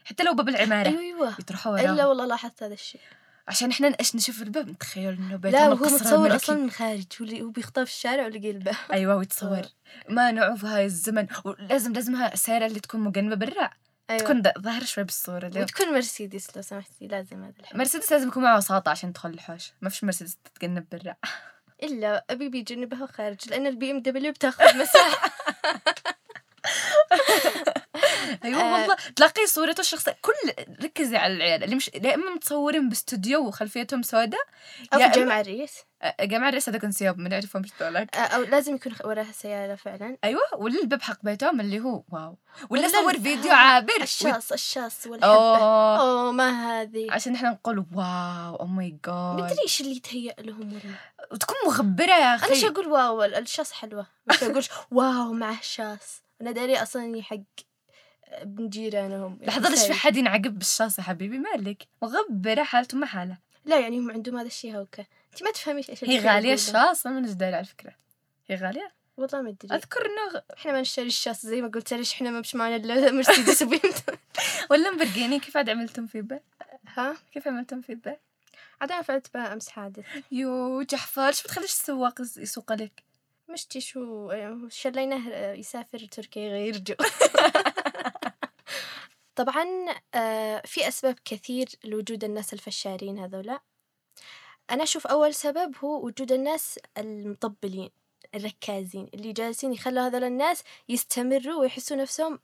حتى 0.04 0.22
لو 0.24 0.34
باب 0.34 0.48
العمارة. 0.48 0.88
أيوه 0.88 1.00
أيوه. 1.00 1.34
يطرحوا 1.40 1.78
إلا 1.80 1.92
وراه 1.92 2.08
والله 2.08 2.26
لاحظت 2.26 2.62
هذا 2.62 2.74
الشيء. 2.74 3.00
عشان 3.48 3.70
إحنا 3.70 3.96
إيش 4.00 4.16
نشوف 4.16 4.42
الباب 4.42 4.68
نتخيل 4.68 5.08
إنه 5.12 5.36
بيت 5.36 5.52
لا 5.52 5.62
وهو 5.68 5.72
القصر 5.72 5.94
متصور. 5.94 6.36
أصلا 6.36 6.56
من 6.56 6.70
خارج 6.70 7.04
هو 7.20 7.24
اللي 7.26 7.42
هو 7.42 7.48
بيخطف 7.50 7.82
في 7.84 7.90
الشارع 7.90 8.24
ولقي 8.26 8.50
الباب. 8.50 8.74
أيوه 8.92 9.16
ويتصور 9.16 9.62
ما 10.08 10.30
نعوف 10.30 10.64
هاي 10.64 10.84
الزمن. 10.84 11.26
ولازم 11.44 11.92
لازمها 11.92 12.36
سيارة 12.36 12.66
اللي 12.66 12.80
تكون 12.80 13.00
مقنبة 13.00 13.36
بالرع 13.36 13.72
أيوة. 14.10 14.20
تكون 14.22 14.42
ظاهرة 14.58 14.84
شوي 14.84 15.04
بالصورة 15.04 15.46
اللي 15.46 15.58
هو- 15.58 15.62
وتكون 15.62 15.94
مرسيدس 15.94 16.56
لو 16.56 16.62
سمحتي 16.62 17.06
لازم 17.06 17.44
هذا 17.44 17.54
الحين. 17.60 17.78
مرسيدس 17.78 18.12
لازم 18.12 18.28
يكون 18.28 18.42
معها 18.42 18.56
وساطة 18.56 18.90
عشان 18.90 19.12
تدخل 19.12 19.30
الحوش. 19.30 19.72
ما 19.80 19.88
فيش 19.90 20.04
مرسيدس 20.04 20.36
تتجنب 20.44 20.86
بالرع. 20.92 21.16
إلا 21.82 22.24
أبي 22.30 22.48
بيجنبها 22.48 23.06
خارج 23.06 23.48
لأن 23.50 23.66
البي 23.66 23.90
إم 23.90 24.02
دبليو 24.02 24.32
بتاخذ 24.32 24.78
مساحة. 24.78 25.30
أيوه 28.44 28.60
آه. 28.60 28.72
والله. 28.80 28.96
تلاقي 29.16 29.46
صورته 29.46 29.80
الشخصية 29.80 30.16
كل 30.22 30.32
ركزي 30.84 31.16
على 31.16 31.34
العيال. 31.34 31.64
اللي 31.64 31.76
مش 31.76 31.90
يا 31.94 32.14
إما 32.14 32.30
متصورين 32.34 32.88
باستوديو 32.88 33.46
وخلفيتهم 33.46 34.02
سوداء 34.02 34.40
أو 34.94 34.98
في 34.98 35.04
إما- 35.08 35.14
جامع 35.14 35.40
الرئيس 35.40 35.78
آه، 36.02 36.24
جماعة 36.24 36.48
الرئيس 36.48 36.68
هذا 36.68 36.78
كان 36.78 36.92
سياب 36.92 37.18
ما 37.18 37.28
نعرفهم 37.28 37.62
إيش 37.62 37.72
دولك 37.80 38.16
آه، 38.16 38.18
أو 38.20 38.42
لازم 38.42 38.74
يكون 38.74 38.92
وراها 39.04 39.32
سيارة 39.32 39.74
فعلا. 39.74 40.16
أيوه 40.24 40.40
ولا 40.54 40.80
الباب 40.80 41.02
حق 41.02 41.18
بيتهم 41.22 41.60
اللي 41.60 41.80
هو 41.80 42.02
واو. 42.12 42.38
ولا 42.70 42.88
صور 42.88 43.12
فيديو 43.12 43.52
عابر. 43.52 43.92
الشاص 44.02 44.52
الشاص 44.52 45.06
والحبة. 45.06 45.34
أوه. 45.34 46.00
أوه 46.00 46.32
ما 46.32 46.80
هذه. 46.80 47.06
عشان 47.12 47.34
إحنا 47.34 47.50
نقول 47.50 47.78
واو 47.94 48.56
أو 48.56 48.66
ماي 48.66 48.98
جاد 49.06 49.34
مدري 49.44 49.62
إيش 49.62 49.80
اللي 49.80 49.96
يتهيأ 49.96 50.34
لهم 50.38 50.72
ولا 50.72 50.94
وتكون 51.32 51.56
مغبرة 51.66 52.04
يا 52.10 52.16
أنا 52.16 52.34
أخي. 52.34 52.50
إيش 52.50 52.64
أقول 52.64 52.86
واو؟ 52.86 53.24
الشاص 53.24 53.72
حلوة. 53.72 54.06
مش 54.26 54.42
أقول 54.42 54.64
واو 54.90 55.32
معه 55.32 55.60
شاص 55.62 56.22
أنا 56.40 56.50
داري 56.50 56.82
أصلا 56.82 57.22
حق 57.22 57.36
ابن 58.42 58.68
جيرانهم 58.68 59.38
لحظة 59.42 59.68
ليش 59.68 59.86
في. 59.86 59.92
حد 59.92 60.16
ينعقب 60.16 60.58
بالشاص 60.58 60.98
يا 60.98 61.02
حبيبي؟ 61.04 61.38
مالك 61.38 61.82
مغبرة 62.02 62.62
حالته 62.62 62.98
ما 62.98 63.06
حالة. 63.06 63.38
لا 63.64 63.78
يعني 63.80 63.98
هم 63.98 64.10
عندهم 64.10 64.36
هذا 64.36 64.46
الشيء 64.46 64.76
هوكا 64.76 65.04
انت 65.32 65.42
ما 65.42 65.50
تفهميش 65.50 65.90
إيش 65.90 66.04
هي 66.04 66.18
غالية 66.18 66.30
أقوله. 66.30 66.52
الشاص 66.54 67.06
ما 67.06 67.20
داري 67.20 67.56
على 67.56 67.64
فكرة. 67.64 67.92
هي 68.48 68.56
غالية؟ 68.56 68.92
والله 69.16 69.42
ما 69.42 69.48
أدري. 69.50 69.76
أذكر 69.76 70.00
إنه 70.06 70.42
إحنا 70.58 70.72
ما 70.72 70.80
نشتري 70.80 71.06
الشاص 71.06 71.46
زي 71.46 71.60
ما 71.62 71.68
قلت 71.68 71.94
ليش 71.94 72.12
إحنا 72.14 72.30
ما 72.30 72.40
مش 72.40 72.54
معنا 72.54 72.76
إلا 72.76 73.10
مرسيدس 73.16 73.62
وبيمتون 73.62 74.16
كيف 75.38 75.56
عاد 75.56 75.68
عملتم 75.70 76.06
في 76.06 76.20
به 76.22 76.40
ها؟ 76.96 77.16
كيف 77.32 77.48
عملتم 77.48 77.80
في 77.80 77.94
به 77.94 78.16
عاد 78.80 78.92
أنا 78.92 79.02
فعلت 79.02 79.34
بها 79.34 79.52
أمس 79.52 79.68
حادث. 79.68 80.04
يو 80.32 80.82
جحفر 80.82 81.32
شو 81.32 81.42
بتخليش 81.42 81.70
السواق 81.70 82.20
يس- 82.20 82.36
يسوق 82.36 82.72
لك 82.72 83.02
مشتي 83.48 83.80
شو 83.80 84.30
يعني 84.30 84.70
شليناه 84.70 85.28
آه، 85.30 85.52
يسافر 85.54 85.98
تركيا 85.98 86.42
يغير 86.42 86.78
جو 86.78 86.94
طبعا 89.36 89.66
آه، 90.14 90.62
في 90.64 90.88
أسباب 90.88 91.18
كثير 91.24 91.68
لوجود 91.84 92.24
الناس 92.24 92.52
الفشارين 92.52 93.18
هذولا. 93.18 93.60
أنا 94.70 94.82
أشوف 94.82 95.06
أول 95.06 95.34
سبب 95.34 95.76
هو 95.84 96.06
وجود 96.06 96.32
الناس 96.32 96.78
المطبلين 96.98 97.90
الركازين 98.34 99.08
اللي 99.14 99.32
جالسين 99.32 99.72
يخلوا 99.72 100.06
هذول 100.06 100.24
الناس 100.24 100.64
يستمروا 100.88 101.60
ويحسوا 101.60 101.96
نفسهم 101.96 102.38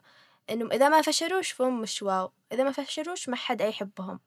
إنهم 0.50 0.72
إذا 0.72 0.88
ما 0.88 1.02
فشلوش 1.02 1.50
فهم 1.50 1.80
مش 1.80 2.02
واو 2.02 2.30
إذا 2.52 2.64
ما 2.64 2.72
فشلوش 2.72 3.28
ما 3.28 3.36
حد 3.36 3.60
يحبهم. 3.60 4.20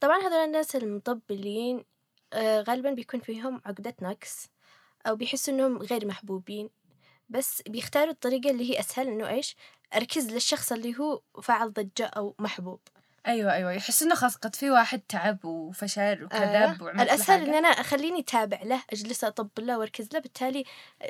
طبعا 0.00 0.18
هذول 0.18 0.32
الناس 0.32 0.76
المطبلين 0.76 1.84
آه، 2.32 2.60
غالبا 2.62 2.90
بيكون 2.90 3.20
فيهم 3.20 3.62
عقدة 3.66 3.94
نقص. 4.02 4.48
أو 5.06 5.16
بيحسوا 5.16 5.54
إنهم 5.54 5.78
غير 5.78 6.06
محبوبين 6.06 6.70
بس 7.28 7.62
بيختاروا 7.68 8.12
الطريقة 8.12 8.50
اللي 8.50 8.70
هي 8.70 8.80
أسهل 8.80 9.08
إنه 9.08 9.28
إيش 9.28 9.56
أركز 9.96 10.30
للشخص 10.32 10.72
اللي 10.72 10.98
هو 10.98 11.22
فعل 11.42 11.72
ضجة 11.72 12.06
أو 12.06 12.34
محبوب. 12.38 12.80
أيوه 13.26 13.52
أيوه. 13.52 13.72
يحس 13.72 14.02
إنه 14.02 14.14
خلاص 14.14 14.36
قد 14.36 14.54
في 14.54 14.70
واحد 14.70 15.00
تعب 15.08 15.44
وفشل 15.44 16.24
وكذب 16.24 16.42
آه. 16.42 16.82
وعمل 16.82 16.96
كل 16.96 17.00
الأسهل 17.00 17.40
حاجة. 17.40 17.50
إن 17.50 17.54
أنا 17.54 17.68
أخليني 17.68 18.22
تابع 18.22 18.62
له 18.62 18.82
أجلس 18.92 19.24
أطبل 19.24 19.66
له 19.66 19.78
وأركز 19.78 20.08
له 20.12 20.18
بالتالي 20.18 20.64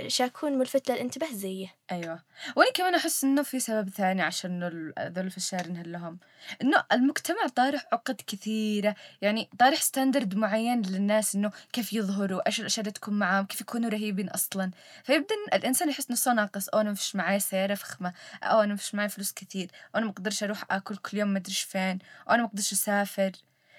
شاكون 0.06 0.58
ملفت 0.58 0.90
للانتباه 0.90 1.32
زيه. 1.32 1.75
أيوه. 1.92 2.23
وأنا 2.56 2.70
كمان 2.70 2.94
أحس 2.94 3.25
إنه 3.25 3.42
في 3.42 3.61
سبب 3.61 3.88
ثاني 3.88 4.23
عشان 4.23 4.64
ذول 4.99 5.26
الفشارين 5.26 5.76
هلهم 5.76 6.18
إنه 6.62 6.85
المجتمع 6.92 7.46
طارح 7.56 7.87
عقد 7.92 8.20
كثيرة 8.26 8.94
يعني 9.23 9.50
طارح 9.58 9.82
ستاندرد 9.82 10.35
معين 10.35 10.82
للناس 10.82 11.35
إنه 11.35 11.50
كيف 11.73 11.92
يظهروا 11.92 12.46
إيش 12.46 12.61
الأشياء 12.61 12.80
اللي 12.80 12.92
تكون 12.92 13.18
معاهم 13.18 13.46
كيف 13.46 13.61
يكونوا 13.61 13.90
رهيبين 13.90 14.28
أصلا. 14.28 14.70
فيبدأ 15.04 15.35
الإنسان 15.52 15.90
يحس 15.90 16.11
نفسه 16.11 16.32
ناقص 16.32 16.68
أو 16.68 16.80
أنا 16.80 16.90
مش 16.90 17.16
معي 17.16 17.40
سيارة 17.40 17.75
فخمة 17.75 18.12
أو 18.42 18.61
أنا 18.61 18.75
مش 18.75 18.94
معي 18.94 19.08
فلوس 19.08 19.32
كثير 19.32 19.70
أو 19.94 19.99
أنا 19.99 20.06
ما 20.06 20.12
أقدرش 20.12 20.42
أروح 20.42 20.64
آكل 20.70 20.96
كل 20.96 21.18
يوم 21.18 21.28
ما 21.28 21.38
أدري 21.38 21.54
فين 21.54 21.99
أو 22.29 22.35
أنا 22.35 22.43
ما 22.43 22.49
أقدرش 22.49 22.73
أسافر. 22.73 23.33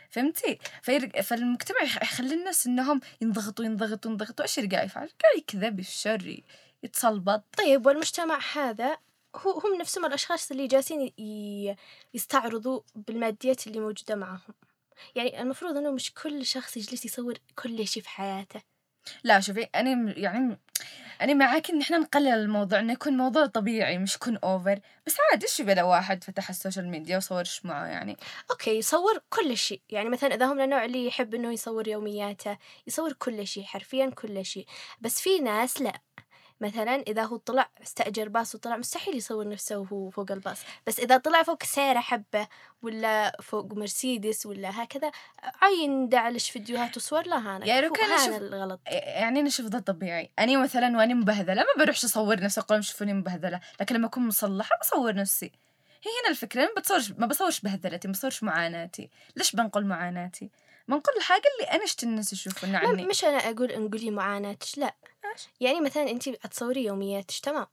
فهمتي؟ 0.09 0.59
فالمجتمع 1.23 1.81
يخ- 1.83 2.01
يخلي 2.01 2.33
الناس 2.33 2.67
إنهم 2.67 3.01
ينضغطوا 3.21 3.65
ينضغطوا 3.65 4.11
ينضغطوا. 4.11 4.45
إيش 4.45 4.57
يرجع 4.57 4.83
يفعل؟ 4.83 5.09
قاعد 5.23 5.37
يكذب 5.37 5.79
يفشر 5.79 6.41
يتصلبط. 6.83 7.43
طيب 7.57 7.85
والمجتمع 7.85 8.39
هذا 8.53 8.97
هو 9.35 9.51
هم 9.59 9.75
نفسهم 9.79 10.05
الأشخاص 10.05 10.51
اللي 10.51 10.67
جالسين 10.67 11.01
ي- 11.19 11.75
يستعرضوا 12.13 12.81
بالماديات 12.95 13.67
اللي 13.67 13.79
موجودة 13.79 14.15
معهم. 14.15 14.53
يعني 15.15 15.41
المفروض 15.41 15.77
إنه 15.77 15.91
مش 15.91 16.13
كل 16.13 16.45
شخص 16.45 16.77
يجلس 16.77 17.05
يصور 17.05 17.37
كل 17.55 17.87
شيء 17.87 18.03
في 18.03 18.09
حياته. 18.09 18.61
لا 19.23 19.39
شوفي 19.39 19.67
أنا 19.75 19.95
م- 19.95 20.13
يعني 20.17 20.57
أنا 21.21 21.33
معاك 21.33 21.69
إن 21.69 21.81
إحنا 21.81 21.97
نقلل 21.97 22.27
الموضوع 22.27 22.79
إنه 22.79 22.93
يكون 22.93 23.17
موضوع 23.17 23.45
طبيعي 23.45 23.97
مش 23.97 24.15
يكون 24.15 24.37
over 24.37 24.79
بس 25.07 25.15
عادي 25.31 25.45
إيش 25.45 25.61
بلا 25.61 25.83
واحد 25.83 26.23
فتح 26.23 26.49
ال 26.49 26.55
social 26.55 26.89
media 26.89 27.17
وصور 27.17 27.39
إيش 27.39 27.65
معه 27.65 27.85
يعني؟ 27.85 28.17
okay 28.51 28.77
يصور 28.77 29.21
كل 29.29 29.57
شيء. 29.57 29.81
يعني 29.89 30.09
مثلا 30.09 30.35
إذا 30.35 30.45
هم 30.45 30.59
النوع 30.61 30.85
اللي 30.85 31.05
يحب 31.07 31.33
إنه 31.35 31.53
يصور 31.53 31.87
يومياته 31.87 32.57
يصور 32.87 33.13
كل 33.13 33.47
شيء 33.47 33.63
حرفيا 33.63 34.09
كل 34.09 34.45
شيء. 34.45 34.65
بس 35.01 35.21
في 35.21 35.39
ناس 35.39 35.81
لا. 35.81 36.01
مثلا 36.61 36.95
إذا 36.95 37.23
هو 37.23 37.37
طلع 37.37 37.69
استأجر 37.83 38.29
باص 38.29 38.55
وطلع 38.55 38.77
مستحيل 38.77 39.15
يصور 39.17 39.47
نفسه 39.49 39.77
وهو 39.77 40.09
فوق 40.09 40.31
الباص. 40.31 40.57
بس 40.87 40.99
إذا 40.99 41.17
طلع 41.17 41.43
فوق 41.43 41.63
سيارة 41.63 41.99
حبة 41.99 42.47
ولا 42.81 43.37
فوق 43.41 43.73
مرسيدس 43.73 44.45
ولا 44.45 44.83
هكذا 44.83 45.11
عين 45.61 46.09
دعلش 46.09 46.49
فيديوهات 46.49 46.97
وصور 46.97 47.27
لا 47.27 47.37
هانا 47.37 47.65
يعني 47.65 47.87
هو 47.87 47.91
كان 47.91 48.05
هذا 48.09 48.37
أشوف- 48.37 48.41
الغلط. 48.41 48.79
يعني 48.91 49.39
أنا 49.39 49.47
أشوف 49.47 49.65
ده 49.65 49.79
طبيعي. 49.79 50.31
أنا 50.39 50.63
مثلا 50.63 50.97
وأنا 50.97 51.13
مبهذلة 51.13 51.61
ما 51.77 51.83
بروحش 51.83 52.05
أصور 52.05 52.39
نفسي 52.39 52.61
أقول 52.61 52.83
شوفوني 52.83 53.13
مبهذلة 53.13 53.59
لكن 53.81 53.95
لما 53.95 54.07
أكون 54.07 54.27
مصلحة 54.27 54.77
بصور 54.81 55.15
نفسي. 55.15 55.51
هي 56.03 56.11
هنا 56.21 56.29
الفكرة 56.31 56.61
أنا 56.61 56.69
ما 56.75 56.81
بتصورش 56.81 57.11
ما 57.11 57.27
بصورش 57.27 57.59
بهذلتي 57.61 58.07
ما 58.07 58.11
بصورش 58.11 58.43
معاناتي. 58.43 59.09
ليش 59.35 59.55
بنقل 59.55 59.85
معاناتي؟ 59.85 60.49
بنقل 60.87 61.13
الحاجة 61.17 61.41
اللي 61.59 61.71
أنا 61.71 61.83
اشت 61.83 62.03
الناس 62.03 62.33
يشوفون 62.33 62.75
عني. 62.75 63.05
مش 63.05 63.25
أنا 63.25 63.37
أقول 63.37 63.71
انقلي 63.71 64.11
معاناتك 64.11 64.67
لا. 64.77 64.93
إيش؟ 65.37 65.47
يعني 65.59 65.81
مثلا 65.81 66.09
انت 66.09 66.29
تصوري 66.29 66.83
يومياتك 66.83 67.39
تمام. 67.39 67.67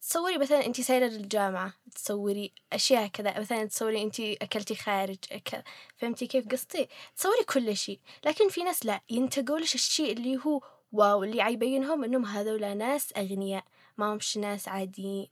تصوري 0.00 0.38
مثلا 0.38 0.66
انت 0.66 0.80
سايرة 0.80 1.06
للجامعة 1.06 1.74
تصوري 1.94 2.52
أشياء 2.72 3.06
كذا. 3.06 3.40
مثلا 3.40 3.64
تصوري 3.64 4.02
انت 4.02 4.20
أكلتي 4.20 4.74
خارج 4.74 5.18
أك... 5.32 5.64
فهمتي 5.96 6.26
كيف 6.26 6.48
قصدي؟ 6.48 6.88
تصوري 7.16 7.44
كل 7.44 7.76
شيء. 7.76 8.00
لكن 8.24 8.48
في 8.48 8.62
ناس 8.62 8.86
لا 8.86 9.00
ينتقوا 9.10 9.58
لش 9.58 9.74
الشيء 9.74 10.12
اللي 10.12 10.40
هو 10.46 10.60
واو 10.92 11.24
اللي 11.24 11.42
عيبينهم 11.42 12.04
إنهم 12.04 12.24
هذولا 12.24 12.74
ناس 12.74 13.12
أغنياء. 13.16 13.64
ما 13.98 14.12
همش 14.12 14.38
ناس 14.38 14.68
عاديين. 14.68 15.28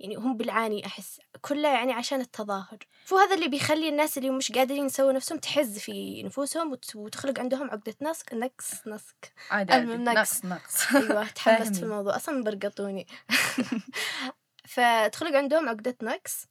يعني 0.00 0.16
هم 0.16 0.36
بالعاني 0.36 0.86
أحس 0.86 1.20
كله 1.40 1.68
يعني 1.68 1.92
عشان 1.92 2.20
التظاهر. 2.20 2.78
فهو 3.04 3.18
هذا 3.18 3.34
اللي 3.34 3.48
بيخلي 3.48 3.88
الناس 3.88 4.18
اللي 4.18 4.30
مش 4.30 4.52
قادرين 4.52 4.86
يسووا 4.86 5.12
نفسهم 5.12 5.38
تحز 5.38 5.78
في 5.78 6.22
نفوسهم 6.22 6.72
وت... 6.72 6.96
وتخلق 6.96 7.38
عندهم 7.40 7.70
عقدة 7.70 7.94
نسك 8.02 8.34
نقص 8.34 8.86
نسك. 8.86 9.32
عادي 9.50 9.74
المهم 9.74 10.04
نقص. 10.04 10.44
نقص 10.44 10.94
أيوه 10.94 11.24
تحمست. 11.36 11.76
في 11.76 11.82
الموضوع. 11.82 12.16
أصلا 12.16 12.44
برقطوني 12.44 13.06
فتخلق 14.74 15.36
عندهم 15.36 15.68
عقدة 15.68 15.96
نقص. 16.02 16.46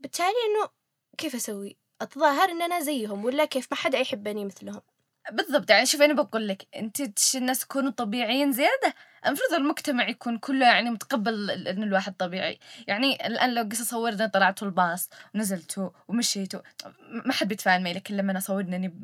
بالتالي 0.00 0.28
إنه 0.28 0.68
كيف 1.18 1.34
أسوي؟ 1.34 1.76
أتظاهر 2.00 2.48
إن 2.50 2.62
أنا 2.62 2.80
زيهم 2.80 3.24
ولا 3.24 3.44
كيف؟ 3.44 3.68
ما 3.70 3.76
حدا 3.76 3.98
يحبني 3.98 4.44
مثلهم. 4.44 4.80
بالضبط 5.32 5.70
يعني 5.70 5.86
شوف 5.86 6.02
أنا 6.02 6.14
بقول 6.14 6.48
لك 6.48 6.66
أنت 6.76 7.00
الناس 7.34 7.62
يكونوا 7.62 7.90
طبيعيين 7.90 8.52
زيادة 8.52 8.94
المفروض 9.26 9.52
المجتمع 9.54 10.08
يكون 10.08 10.38
كله 10.38 10.66
يعني 10.66 10.90
متقبل 10.90 11.50
إن 11.50 11.82
الواحد 11.82 12.14
طبيعي. 12.16 12.58
يعني 12.86 13.26
الآن 13.26 13.54
لو 13.54 13.62
قصة 13.62 13.84
صورنا 13.84 14.26
طلعتوا 14.26 14.68
الباص 14.68 15.10
ونزلتوا 15.34 15.90
ومشيتوا 16.08 16.60
ما 17.08 17.32
حد 17.32 17.48
بيتفاعل 17.48 17.82
معي 17.82 17.92
لكن 17.92 18.16
لما 18.16 18.32
أنا 18.32 18.40
صورنا 18.40 18.76
اني 18.76 18.94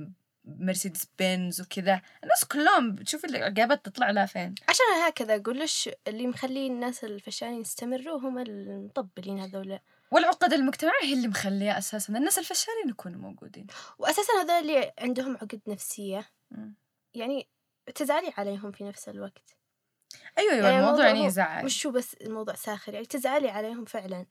بمرسيدس 0.45 1.09
بنز 1.19 1.61
وكذا 1.61 2.01
الناس 2.23 2.45
كلهم 2.45 2.95
بتشوف 2.95 3.25
الاجابات 3.25 3.85
تطلع 3.85 4.11
لها 4.11 4.27
فين. 4.27 4.55
عشان 4.69 4.85
هكذا 5.07 5.37
أقول 5.37 5.67
اللي 6.09 6.27
مخلي 6.27 6.67
الناس 6.67 7.05
الفشانين 7.05 7.61
يستمروا؟ 7.61 8.19
هم 8.19 8.39
المطبلين 8.39 9.39
هذول. 9.41 9.79
والعقد 10.11 10.53
المجتمعية 10.53 11.03
هي 11.03 11.13
اللي 11.13 11.29
مخلية 11.29 11.79
أساسا 11.79 12.13
الناس 12.13 12.39
الفشارين 12.39 12.89
يكونوا 12.89 13.21
موجودين. 13.21 13.67
واساسا 13.99 14.33
هذول 14.33 14.51
اللي 14.51 14.93
عندهم 14.99 15.37
عقد 15.37 15.61
نفسية. 15.67 16.31
مم. 16.51 16.75
يعني 17.15 17.49
تزعلي 17.95 18.33
عليهم 18.39 18.73
في 18.73 18.85
نفس 18.85 19.09
الوقت. 19.09 19.57
أيوه 20.39 20.53
أيوه 20.53 20.69
يعني 20.69 20.81
الموضوع 20.81 21.07
يعني 21.07 21.25
يزعل. 21.25 21.65
مش 21.65 21.81
شو 21.81 21.91
بس 21.91 22.15
الموضوع 22.15 22.55
ساخر 22.55 22.95
يعني 22.95 23.07
تزعلي 23.07 23.49
عليهم 23.51 23.85
فعلا. 23.85 24.27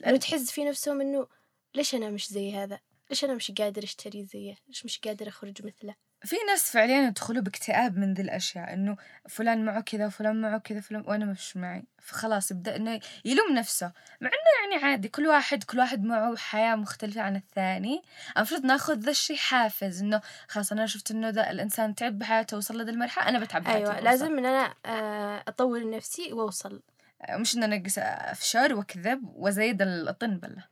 لأنه 0.00 0.16
تحز 0.16 0.50
في 0.50 0.64
نفسهم 0.64 1.00
إنه 1.00 1.26
ليش 1.74 1.94
أنا 1.94 2.10
مش 2.10 2.28
زي 2.28 2.54
هذا؟ 2.54 2.80
ليش 3.10 3.24
أنا 3.24 3.34
مش 3.34 3.50
قادر 3.50 3.82
أشتري 3.82 4.24
زيه؟ 4.24 4.56
ليش 4.68 4.84
مش 4.84 4.98
قادر 4.98 5.28
أخرج 5.28 5.66
مثله؟ 5.66 5.94
في 6.24 6.36
ناس 6.46 6.70
فعليا 6.70 7.02
يدخلوا 7.02 7.42
باكتئاب 7.42 7.98
من 7.98 8.14
ذي 8.14 8.22
الأشياء 8.22 8.72
إنه 8.74 8.96
فلان 9.28 9.64
معه 9.64 9.80
كذا 9.80 10.06
وفلان 10.06 10.40
معه 10.40 10.58
كذا 10.58 10.80
فلان 10.80 11.04
وأنا 11.06 11.24
مش 11.24 11.56
معي. 11.56 11.84
فخلاص 11.98 12.50
يبدأ 12.50 12.76
إنه 12.76 13.00
يلوم 13.24 13.52
نفسه. 13.54 13.92
مع 14.20 14.28
إنه 14.28 14.74
يعني 14.78 14.84
عادي 14.84 15.08
كل 15.08 15.26
واحد 15.26 15.64
كل 15.64 15.78
واحد 15.78 16.04
معه 16.04 16.36
حياة 16.36 16.74
مختلفة 16.74 17.20
عن 17.20 17.36
الثاني. 17.36 18.02
المفروض 18.36 18.64
ناخذ 18.64 18.98
ذا 18.98 19.10
الشيء 19.10 19.36
حافز 19.36 20.02
إنه 20.02 20.20
خلاص 20.48 20.72
أنا 20.72 20.86
شفت 20.86 21.10
إنه 21.10 21.28
ذا 21.28 21.50
الإنسان 21.50 21.94
تعب 21.94 22.18
بحياته 22.18 22.56
وصل 22.56 22.80
لذا 22.80 22.90
المرحلة 22.90 23.28
أنا 23.28 23.38
بتعب 23.38 23.62
بحياتي 23.62 23.84
وأوصل. 23.84 24.04
لازم 24.04 24.38
إن 24.38 24.46
أنا 24.46 24.74
آه، 24.86 25.44
أطور 25.48 25.90
نفسي 25.90 26.32
وأوصل. 26.32 26.82
مش 27.30 27.56
إن 27.56 27.62
أنا 27.62 27.76
أنقص 27.76 27.98
أفشار 27.98 28.74
وأكذب 28.74 29.20
وأزيد 29.24 29.82
الطن 29.82 30.38
بلة. 30.38 30.64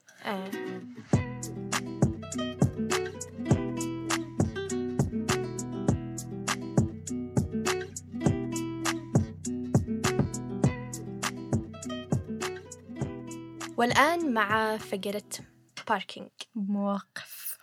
والآن 13.78 14.34
مع 14.34 14.76
فقرة 14.76 15.22
باركينج 15.88 16.28
مواقف. 16.54 17.58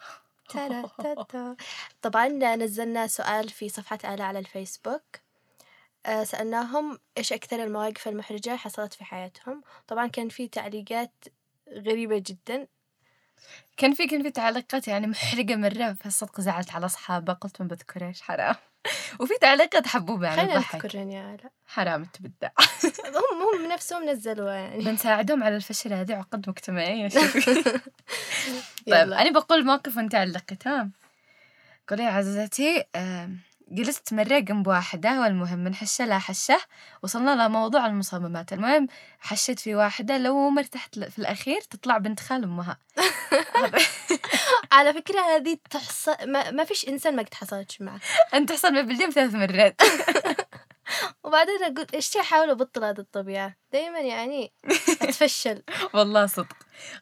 طبعا 2.01 2.27
نزلنا 2.55 3.07
سؤال 3.07 3.49
في 3.49 3.69
صفحة 3.69 3.99
آلاء 4.03 4.21
على 4.21 4.39
الفيسبوك. 4.39 5.01
آه، 6.05 6.23
سألناهم 6.23 6.99
إيش 7.17 7.33
أكثر 7.33 7.63
المواقف 7.63 8.07
المحرجة 8.07 8.55
حصلت 8.55 8.93
في 8.93 9.03
حياتهم. 9.03 9.61
طبعا 9.87 10.07
كان 10.07 10.29
في 10.29 10.47
تعليقات 10.47 11.25
غريبة 11.69 12.23
جدا. 12.25 12.67
كان 13.77 13.93
في 13.93 14.07
كان 14.07 14.23
في 14.23 14.31
تعليقات 14.31 14.87
يعني 14.87 15.07
محرقة 15.07 15.55
مرة 15.55 15.93
فالصدق 15.93 16.41
زعلت 16.41 16.71
على 16.71 16.85
أصحابه. 16.85 17.33
قلت 17.33 17.61
ما 17.61 17.67
بذكرش 17.67 18.21
حرام. 18.21 18.55
وفي 19.19 19.33
تعليقات 19.41 19.87
حبوبة 19.87 20.27
على 20.27 20.37
خلينا 20.41 20.55
الضحك. 20.55 20.95
آلاء 20.95 21.37
حرام 21.67 22.05
تبدع. 22.05 22.49
هم 23.15 23.63
هم 23.65 23.71
نفسهم 23.71 24.09
نزلوها 24.09 24.53
يعني. 24.55 24.83
بنساعدهم 24.83 25.43
على 25.43 25.55
الفشل 25.55 25.93
هذه 25.93 26.15
عقد 26.15 26.49
مجتمعية 26.49 27.07
شوفي. 27.13 27.63
طيب. 28.87 29.11
أنا 29.11 29.31
بقول 29.31 29.65
موقف 29.65 29.97
وأنت 29.97 30.15
علقي 30.15 30.55
تمام 30.55 30.91
قولي 31.89 32.03
عزيزتي 32.03 32.83
آم، 32.95 33.39
جلست 33.67 34.13
مرة 34.13 34.39
جنب 34.39 34.67
واحدة 34.67 35.21
والمهم 35.21 35.59
من 35.59 35.75
حشة 35.75 36.05
لا 36.05 36.19
حشة 36.19 36.57
وصلنا 37.03 37.47
لموضوع 37.47 37.85
المصممات. 37.85 38.53
المهم 38.53 38.87
حشيت 39.19 39.59
في 39.59 39.75
واحدة 39.75 40.17
لو 40.17 40.49
ما 40.49 40.61
ارتحت 40.61 40.99
في 40.99 41.19
الأخير 41.19 41.61
تطلع 41.61 41.97
بنت 41.97 42.19
خال 42.19 42.43
أمها. 42.43 42.77
على 44.71 44.93
فكرة 44.93 45.19
هذه 45.21 45.57
تحصل 45.69 46.15
ما, 46.25 46.51
ما 46.51 46.63
فيش 46.63 46.89
إنسان 46.89 47.15
ما 47.15 47.23
قد 47.23 47.33
حصلتش 47.33 47.81
معه. 47.81 47.99
أنت 48.33 48.49
تحصل 48.49 48.73
من 48.73 48.81
باليوم 48.81 49.09
ثلاث 49.09 49.35
مرات. 49.35 49.81
وبعدين 51.23 51.63
أقول 51.63 51.87
إيش 51.93 52.17
أحاول 52.17 52.49
أبطل 52.49 52.83
هذه 52.83 52.99
الطبيعة؟ 52.99 53.55
دايما 53.73 53.99
يعني 53.99 54.53
أتفشل. 55.01 55.63
والله 55.93 56.25
صدق. 56.25 56.57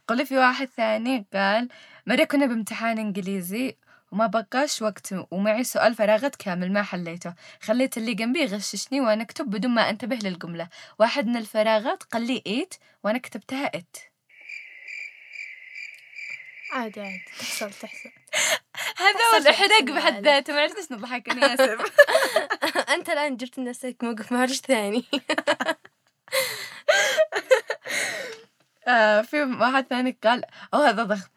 قولي 0.07 0.25
في 0.25 0.37
واحد 0.37 0.69
ثاني 0.77 1.25
قال 1.33 1.67
مرة 2.07 2.23
كنا 2.23 2.45
بامتحان 2.45 2.97
إنجليزي 2.97 3.77
وما 4.13 4.27
بقاش 4.27 4.81
وقت 4.81 5.13
ومعي 5.31 5.63
سؤال 5.63 5.95
فراغات 5.95 6.35
كامل 6.35 6.73
ما 6.73 6.83
حليته. 6.83 7.33
خليت 7.61 7.97
اللي 7.97 8.13
جنبي 8.13 8.39
يغششني 8.41 9.01
وأنا 9.01 9.23
أكتب 9.23 9.45
بدون 9.49 9.71
ما 9.71 9.89
أنتبه 9.89 10.15
للجملة. 10.15 10.69
واحد 10.99 11.27
من 11.27 11.37
الفراغات 11.37 12.03
قال 12.03 12.27
لي 12.27 12.43
إيت 12.47 12.73
وأنا 13.03 13.17
كتبتها 13.17 13.65
إت. 13.65 13.97
عادي 16.73 17.01
عادي. 17.01 17.23
تحصل 17.39 17.71
تحصل. 17.71 18.09
هذا 18.97 19.19
هو 19.35 19.43
تحصل 19.43 19.85
بحد. 19.85 20.23
ذاته. 20.23 20.53
ما 20.53 20.61
عرفت 20.61 20.91
نضحك 20.91 21.29
أنا 21.29 21.53
آسف. 21.53 21.91
أنت 22.95 23.09
الآن 23.09 23.37
جبت 23.37 23.57
لنفسك 23.57 23.97
موقف 24.03 24.31
محرج 24.31 24.53
ثاني. 24.61 25.05
آه 28.87 29.21
في 29.21 29.43
واحد 29.43 29.87
ثاني 29.87 30.17
قال 30.23 30.45
أوه 30.73 30.89
هذا 30.89 31.03
ضخم. 31.03 31.29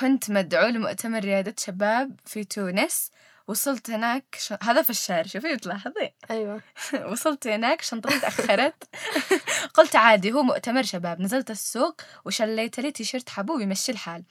كنت 0.00 0.30
مدعو 0.30 0.68
لمؤتمر 0.68 1.20
ريادة 1.20 1.54
شباب 1.58 2.20
في 2.24 2.44
تونس. 2.44 3.10
وصلت 3.48 3.90
هناك 3.90 4.24
ش... 4.38 4.54
هذا 4.62 4.82
في 4.82 4.90
الشارع 4.90 5.22
شوفي 5.22 5.56
تلاحظي. 5.56 6.10
أيوة. 6.30 6.62
وصلت 7.12 7.46
هناك 7.46 7.82
شنطتي 7.82 8.20
تأخرت. 8.20 8.84
قلت 9.74 9.96
عادي 9.96 10.32
هو 10.32 10.42
مؤتمر 10.42 10.82
شباب. 10.82 11.20
نزلت 11.20 11.50
السوق 11.50 12.00
وشليت 12.24 12.80
لي 12.80 12.90
تيشيرت 12.90 13.28
حبوب 13.28 13.60
يمشي 13.60 13.92
الحال. 13.92 14.24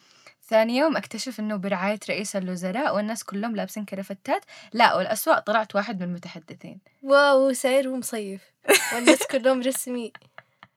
ثاني 0.49 0.78
يوم 0.78 0.97
اكتشف 0.97 1.39
إنه 1.39 1.56
برعاية 1.56 1.99
رئيس 2.10 2.36
الوزراء 2.36 2.95
والناس 2.95 3.23
كلهم 3.23 3.56
لابسين 3.56 3.86
كرافتات. 3.86 4.45
لا 4.73 4.95
والأسوأ 4.95 5.39
طلعت 5.39 5.75
واحد 5.75 5.99
من 5.99 6.08
المتحدثين. 6.08 6.80
wow 7.03 7.53
ساير 7.54 7.89
ومصيف. 7.89 8.41
والناس 8.93 9.19
كلهم 9.32 9.62
رسمي. 9.62 10.13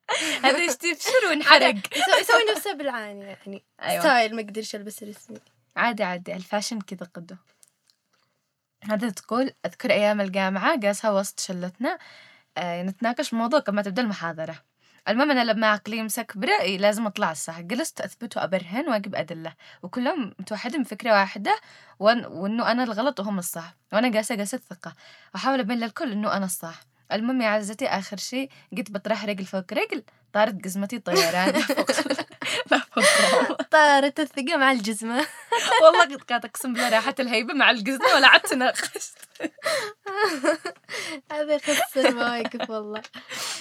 هذا 0.44 0.58
يستبشر 0.58 1.28
وانحرق. 1.28 1.74
يسوي, 2.20 2.52
نفسه 2.56 2.72
بالعاني 2.72 3.24
يعني. 3.24 3.64
أيوة. 3.82 4.00
style 4.00 4.37
ما 4.36 4.42
قدرش 4.42 4.74
ألبس 4.74 5.02
رسمي. 5.02 5.38
عادي 5.76 6.02
عادي. 6.02 6.34
ال 6.34 6.40
fashion 6.40 6.80
كذا 6.80 7.06
قده 7.14 7.38
هذا 8.84 9.10
تقول 9.10 9.50
أذكر 9.66 9.90
أيام 9.90 10.20
الجامعة 10.20 10.76
جالسة 10.76 11.14
وسط 11.14 11.40
شلتنا 11.40 11.98
آه 12.56 12.82
نتناقش 12.82 13.34
موضوع 13.34 13.60
قبل 13.60 13.76
ما 13.76 13.82
تبدأ 13.82 14.02
المحاضرة. 14.02 14.54
المهم 15.08 15.30
أنا 15.30 15.44
لما 15.52 15.66
عقلي 15.66 16.02
مسك 16.02 16.38
برأي 16.38 16.78
لازم 16.78 17.06
أطلع 17.06 17.30
الصح 17.32 17.60
جلست 17.60 18.00
أثبت 18.00 18.36
وأبرهن 18.36 18.88
وأجيب 18.88 19.14
أدلة. 19.14 19.54
وكلهم 19.82 20.34
متوحدين 20.38 20.82
بفكرة 20.82 21.12
واحدة 21.12 21.60
وإن 21.98 22.24
وإنه 22.26 22.70
أنا 22.72 22.84
الغلط 22.84 23.20
وهم 23.20 23.38
الصح. 23.38 23.74
وأنا 23.92 24.08
جالسة 24.08 24.34
جالسة 24.34 24.58
ثقة. 24.58 24.94
وأحاول 25.34 25.60
أبين 25.60 25.78
للكل 25.78 26.12
إنه 26.12 26.36
أنا 26.36 26.44
الصح. 26.44 26.80
المهم 27.12 27.40
يا 27.40 27.48
عزتي 27.48 27.86
آخر 27.86 28.16
شي 28.16 28.48
جيت 28.74 28.90
بطرح 28.90 29.24
رجل 29.24 29.44
فوق 29.44 29.72
رجل 29.72 30.02
طارت 30.32 30.54
جزمتي 30.54 30.98
طيران 30.98 31.52
فوق. 31.52 31.90
لا 32.70 32.78
فوق 32.78 33.62
طارت 33.72 34.20
الثقة 34.20 34.56
مع 34.56 34.72
الجزمة. 34.72 35.26
والله 35.82 36.02
قد 36.02 36.22
كانت 36.22 36.44
أقسم 36.44 36.72
بالله 36.72 36.88
راحت 36.88 37.20
الهيبة 37.20 37.54
مع 37.54 37.70
القزمه 37.70 38.14
ولا 38.14 38.28
عدت 38.28 38.46
تناقشت 38.46 39.18
هذا 41.32 41.54
يخسر 41.54 42.14
مواقف 42.14 42.70
والله. 42.70 43.02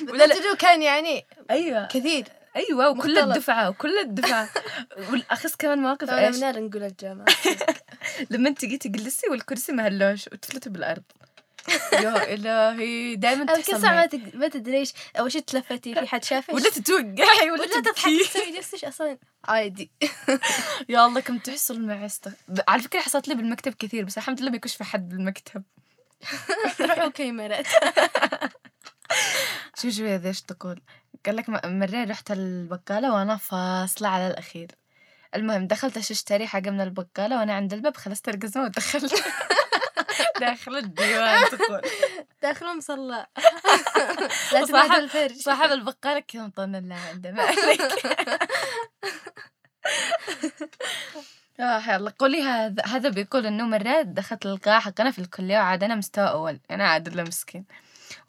ولا 0.10 0.56
كان 0.60 0.82
يعني 0.82 1.26
أيوه. 1.50 1.88
كثير. 1.88 2.26
أيوه 2.56 2.90
وكل. 2.90 3.18
الدفعة 3.18 3.70
وكل 3.70 3.98
الدفعة. 3.98 4.50
والاخس 5.12 5.56
كمان 5.56 5.80
مواقف 5.80 6.10
إيش؟ 6.10 6.38
نار 6.38 6.60
نقول 6.60 6.84
الجامعة 6.84 7.26
لما 8.30 8.50
أنت 8.50 8.66
جيتي 8.66 8.90
جلستي 8.90 9.30
والكرسي 9.30 9.72
ما 9.72 9.88
هلوش 9.88 10.28
وتفلتي 10.28 10.70
بالأرض. 10.70 11.04
يا 11.94 12.34
إلهي. 12.34 13.16
دائما 13.16 13.46
تحصل 13.46 13.82
ساعة 13.82 14.10
ما 14.34 14.48
تدري 14.48 14.78
إيش 14.78 14.94
أول 15.20 15.32
شيء 15.32 15.42
تلفتي 15.42 15.96
في 15.96 16.08
حد 16.08 16.24
شافك؟ 16.24 16.54
ولا 16.54 16.70
تتوقعي 16.70 17.52
ولا 17.52 17.62
ولا 17.62 17.82
تضحكي 17.82 18.24
تسوي 18.24 18.52
نفسك 18.58 18.86
أصلا؟ 18.86 19.18
عادي. 19.46 19.92
يا 20.90 21.06
الله 21.06 21.20
كم 21.22 21.38
تحصل 21.38 21.82
معي 21.82 22.06
است- 22.06 22.30
على 22.68 22.82
فكرة 22.82 23.00
حصلت 23.00 23.28
لي 23.28 23.36
بالمكتب 23.36 23.74
كثير 23.74 24.04
بس 24.06 24.18
الحمد 24.18 24.42
لله 24.42 24.50
ما 24.50 24.56
يكونش 24.56 24.76
في 24.76 24.84
حد 24.84 25.10
بالمكتب. 25.10 25.64
روحوا 26.82 27.10
كاميرات. 27.10 27.68
شو 29.82 29.90
شوي 29.90 30.16
هذا؟ 30.16 30.28
إيش 30.28 30.42
تقول؟ 30.42 30.82
قال 31.26 31.36
لك 31.36 31.50
مرين 31.66 32.10
رحت 32.10 32.32
البقالة 32.32 33.14
وأنا 33.14 33.38
فاصلة 33.38 34.08
على 34.10 34.28
الأخير. 34.28 34.68
المهم 35.36 35.68
دخلت 35.68 35.98
أش 35.98 36.12
اشتري 36.12 36.48
حاجة 36.48 36.70
من 36.70 36.82
البقالة 36.82 37.38
وأنا 37.40 37.54
عند 37.54 37.74
الباب 37.74 37.98
خلصت 37.98 38.30
القزمة 38.30 38.64
ودخلت. 38.64 39.24
داخل 40.40 40.76
الديوان 40.78 41.44
تقول. 41.50 41.82
داخل 42.44 42.78
مصلى 42.78 43.26
لا 44.54 44.66
صاحب- 44.66 44.68
تنادى 44.68 44.98
الفرج. 44.98 45.32
صاحب 45.38 45.72
البقالة 45.72 46.20
كذا 46.20 46.42
مطنن 46.42 46.90
لها 46.90 47.10
عنده 47.10 47.32
ما 47.32 47.42
عليك. 47.44 47.82
آه 51.60 51.80
يا 51.90 51.96
الله 51.96 52.14
قولي 52.20 52.42
هذا 52.42 52.84
هذا 52.86 53.10
بيقول 53.10 53.46
إنه 53.46 53.64
مرات 53.66 54.06
دخلت 54.06 54.46
القاعة 54.46 54.80
حقنا 54.80 55.12
في 55.12 55.20
الكلية 55.20 55.58
وعاد 55.58 55.84
أنا 55.84 55.96
مستوى 55.96 56.30
أول. 56.30 56.60
أنا 56.72 56.88
عاد 56.88 57.08
الله 57.08 57.24
مسكين. 57.24 57.66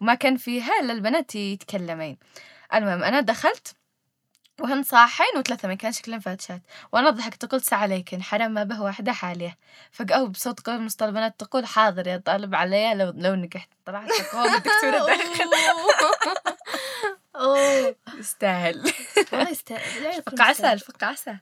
وما 0.00 0.14
كان 0.14 0.36
فيها 0.36 0.80
إلا 0.80 0.92
البنات 0.92 1.34
يتكلمين. 1.34 2.18
المهم 2.74 3.02
أنا 3.04 3.20
دخلت 3.20 3.74
وهن 4.60 4.82
صاحين 4.82 5.26
وثلاثة 5.36 5.68
ما 5.68 5.74
كان 5.74 5.92
شكلهم 5.92 6.20
فاتشات 6.20 6.62
وأنا 6.92 7.10
ضحكت 7.10 7.44
قلت 7.44 7.72
عليكن 7.72 8.22
حرام 8.22 8.50
ما 8.50 8.64
به 8.64 8.82
واحدة 8.82 9.12
حالية. 9.12 9.58
فجأة 9.90 10.24
بصوت 10.24 10.60
قوي 10.60 10.78
من 10.78 10.84
وسط 10.84 11.02
البنات 11.02 11.40
تقول 11.40 11.66
حاضر 11.66 12.06
يا 12.06 12.16
طالب 12.16 12.54
عليا 12.54 12.94
لو 12.94 13.12
لو 13.16 13.34
نجحت. 13.34 13.68
طلعت 13.86 14.08
تقوم 14.12 14.54
الدكتورة 14.54 15.06
داخل. 15.06 15.50
أوه. 17.36 17.96
يستاهل. 18.18 18.92
والله 19.32 19.50
يستاهل. 19.50 20.22
فق 20.22 20.40
عسى 20.40 20.50
يستاهل. 20.50 20.72
الفق 20.72 21.04
عسى. 21.04 21.36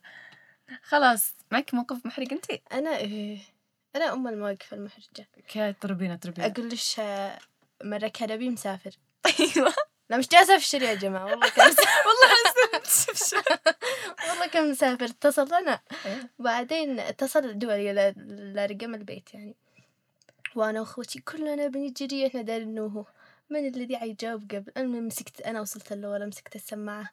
خلاص 0.82 1.34
معك 1.50 1.74
موقف 1.74 2.06
محرج 2.06 2.32
انت؟ 2.32 2.44
أنا 2.72 2.96
إيه 2.96 3.38
أنا 3.96 4.12
أم 4.12 4.28
المواقف 4.28 4.74
المحرجة. 4.74 5.28
تربينا 5.80 6.16
تربينا. 6.16 6.46
أقول 6.46 6.68
لش 6.68 7.00
مرة 7.84 8.08
كان 8.08 8.30
أبي 8.30 8.50
مسافر. 8.50 8.90
أيوه. 9.26 9.74
لا 10.10 10.16
مش 10.16 10.28
جالسة 10.28 10.56
افشل 10.56 10.82
يا 10.82 10.94
جماعة 10.94 11.24
والله 11.24 11.46
والله 12.06 12.32
والله 14.28 14.46
كان 14.52 14.70
مسافر 14.70 15.04
اتصل 15.04 15.54
أنا. 15.54 15.80
إيه. 16.06 16.30
بعدين 16.38 17.00
اتصل 17.00 17.58
دولي 17.58 18.14
لرقم 18.56 18.94
البيت 18.94 19.34
يعني. 19.34 19.56
وأنا 20.54 20.80
وأخوتي 20.80 21.18
كلنا 21.20 21.66
بنجري 21.66 22.26
إحنا 22.26 22.42
دارين 22.42 22.68
انه 22.68 22.86
هو 22.86 23.04
من 23.50 23.68
الذي 23.68 23.96
حيجاوب 23.98 24.42
قبل؟ 24.42 24.72
المهم 24.76 25.06
مسكت 25.06 25.40
أنا 25.40 25.60
وصلت 25.60 25.92
له 25.92 26.08
ولا 26.08 26.26
مسكت 26.26 26.56
السماعة. 26.56 27.10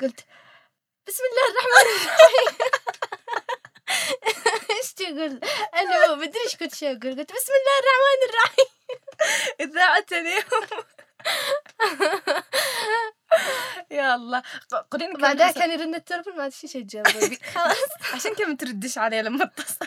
قلت 0.00 0.20
بسم 1.06 1.22
الله 1.30 1.44
الرحمن 1.50 1.86
الرحيم. 1.96 2.58
إيش 4.76 4.92
تقول؟ 4.92 5.40
أنا 5.74 6.14
ما 6.14 6.24
ادري 6.24 6.40
إيش 6.44 6.56
كنت 6.56 6.74
شو 6.74 6.86
أقول. 6.86 7.18
قلت 7.18 7.32
بسم 7.32 7.52
الله 7.58 7.76
الرحمن 7.82 8.20
الرحيم. 8.28 8.68
إذاعة 9.60 10.06
اليوم. 10.12 10.84
يا 13.96 14.14
الله. 14.14 14.42
ق- 14.72 14.86
قولي 14.90 15.06
لي 15.06 15.12
كم 15.12 15.20
بعدها 15.22 15.50
كان 15.50 15.70
يرن 15.70 15.94
التلفون 15.94 16.36
ما 16.36 16.46
ادري 16.46 16.56
إيش 16.64 16.74
يجاوب 16.74 17.06
خلاص. 17.54 17.90
عشان 18.14 18.34
كذا 18.34 18.46
ما 18.48 18.56
تردش 18.56 18.98
عليه 18.98 19.20
لما 19.22 19.44
اتصل. 19.44 19.86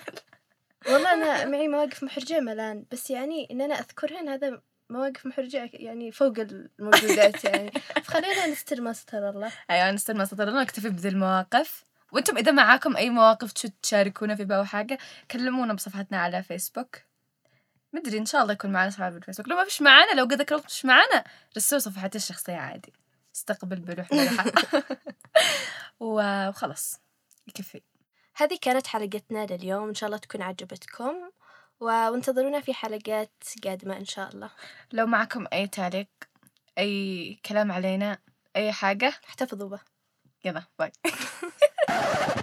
والله 0.87 1.13
أنا 1.13 1.45
معي 1.51 1.67
مواقف 1.67 2.03
محرجة 2.03 2.39
ملان 2.39 2.85
بس 2.91 3.09
يعني 3.09 3.47
إن 3.51 3.61
أنا 3.61 3.75
اذكرهن 3.79 4.29
هذا 4.29 4.61
مواقف 4.89 5.25
محرجة 5.25 5.69
يعني 5.73 6.11
فوق 6.11 6.33
الموجودات 6.39 7.43
يعني. 7.45 7.71
فخلينا 8.03 8.47
نستر 8.47 8.81
ما 8.81 8.93
ستر 8.93 9.29
الله. 9.29 9.51
أيوه 9.71 9.91
نستر 9.91 10.13
ما 10.13 10.25
سطرنا 10.25 10.61
نكتفي 10.61 10.89
بذي 10.89 11.09
المواقف. 11.09 11.85
وأنتم 12.11 12.37
إذا 12.37 12.51
معاكم 12.51 12.97
أي 12.97 13.09
مواقف 13.09 13.51
تش- 13.51 13.71
تشاركونا 13.83 14.35
في 14.35 14.47
أو 14.55 14.63
حاجة 14.65 14.97
كلمونا 15.31 15.73
بصفحتنا 15.73 16.17
على 16.21 16.43
فيسبوك 16.43 16.97
مدري 17.93 18.17
إن 18.17 18.25
شاء 18.25 18.41
الله 18.41 18.53
يكون 18.53 18.71
معنا 18.71 18.89
صفحة 18.89 19.09
بالفيسبوك. 19.09 19.47
لو 19.47 19.55
ما 19.55 19.63
فيش 19.63 19.81
معانا 19.81 20.11
لو 20.11 20.23
قد 20.25 20.33
ذكرت 20.33 20.65
مش 20.65 20.85
معانا 20.85 21.23
رسلوا 21.57 21.79
صفحتي 21.79 22.17
الشخصية 22.17 22.53
عادي. 22.55 22.93
استقبل 23.39 23.79
بروح 23.79 24.11
مرحة 24.11 24.45
وخلاص 25.99 26.99
يكفي. 27.47 27.81
هذه 28.35 28.57
كانت 28.61 28.87
حلقتنا 28.87 29.45
لليوم. 29.45 29.87
إن 29.87 29.93
شاء 29.93 30.07
الله 30.07 30.17
تكون 30.17 30.41
عجبتكم. 30.41 31.31
وانتظرونا 31.79 32.61
في 32.61 32.73
حلقات 32.73 33.43
قادمة 33.63 33.97
إن 33.97 34.05
شاء 34.05 34.29
الله. 34.29 34.49
لو 34.91 35.05
معكم 35.05 35.47
أي 35.53 35.67
تعليق 35.67 36.07
أي 36.77 37.39
كلام 37.45 37.71
علينا 37.71 38.17
أي 38.55 38.71
حاجة 38.71 39.13
احتفظوا 39.29 39.69
به. 39.69 39.79
يلا 40.45 40.63
باي. 40.79 40.91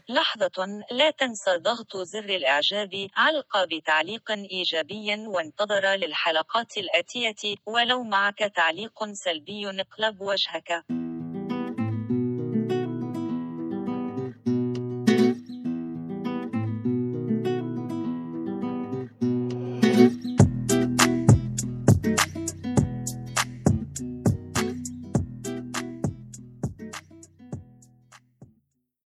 لحظة 0.08 0.82
لا 0.90 1.10
تنسى 1.10 1.56
ضغط 1.56 1.96
زر 1.96 2.24
الإعجاب 2.24 3.08
علق 3.16 3.64
بتعليق 3.64 4.30
إيجابي 4.30 5.26
وانتظر 5.26 5.94
للحلقات 5.94 6.76
الآتية 6.76 7.56
ولو 7.66 8.02
معك 8.02 8.38
تعليق 8.38 9.12
سلبي 9.12 9.70
اقلب 9.70 10.20
وجهك. 10.20 10.84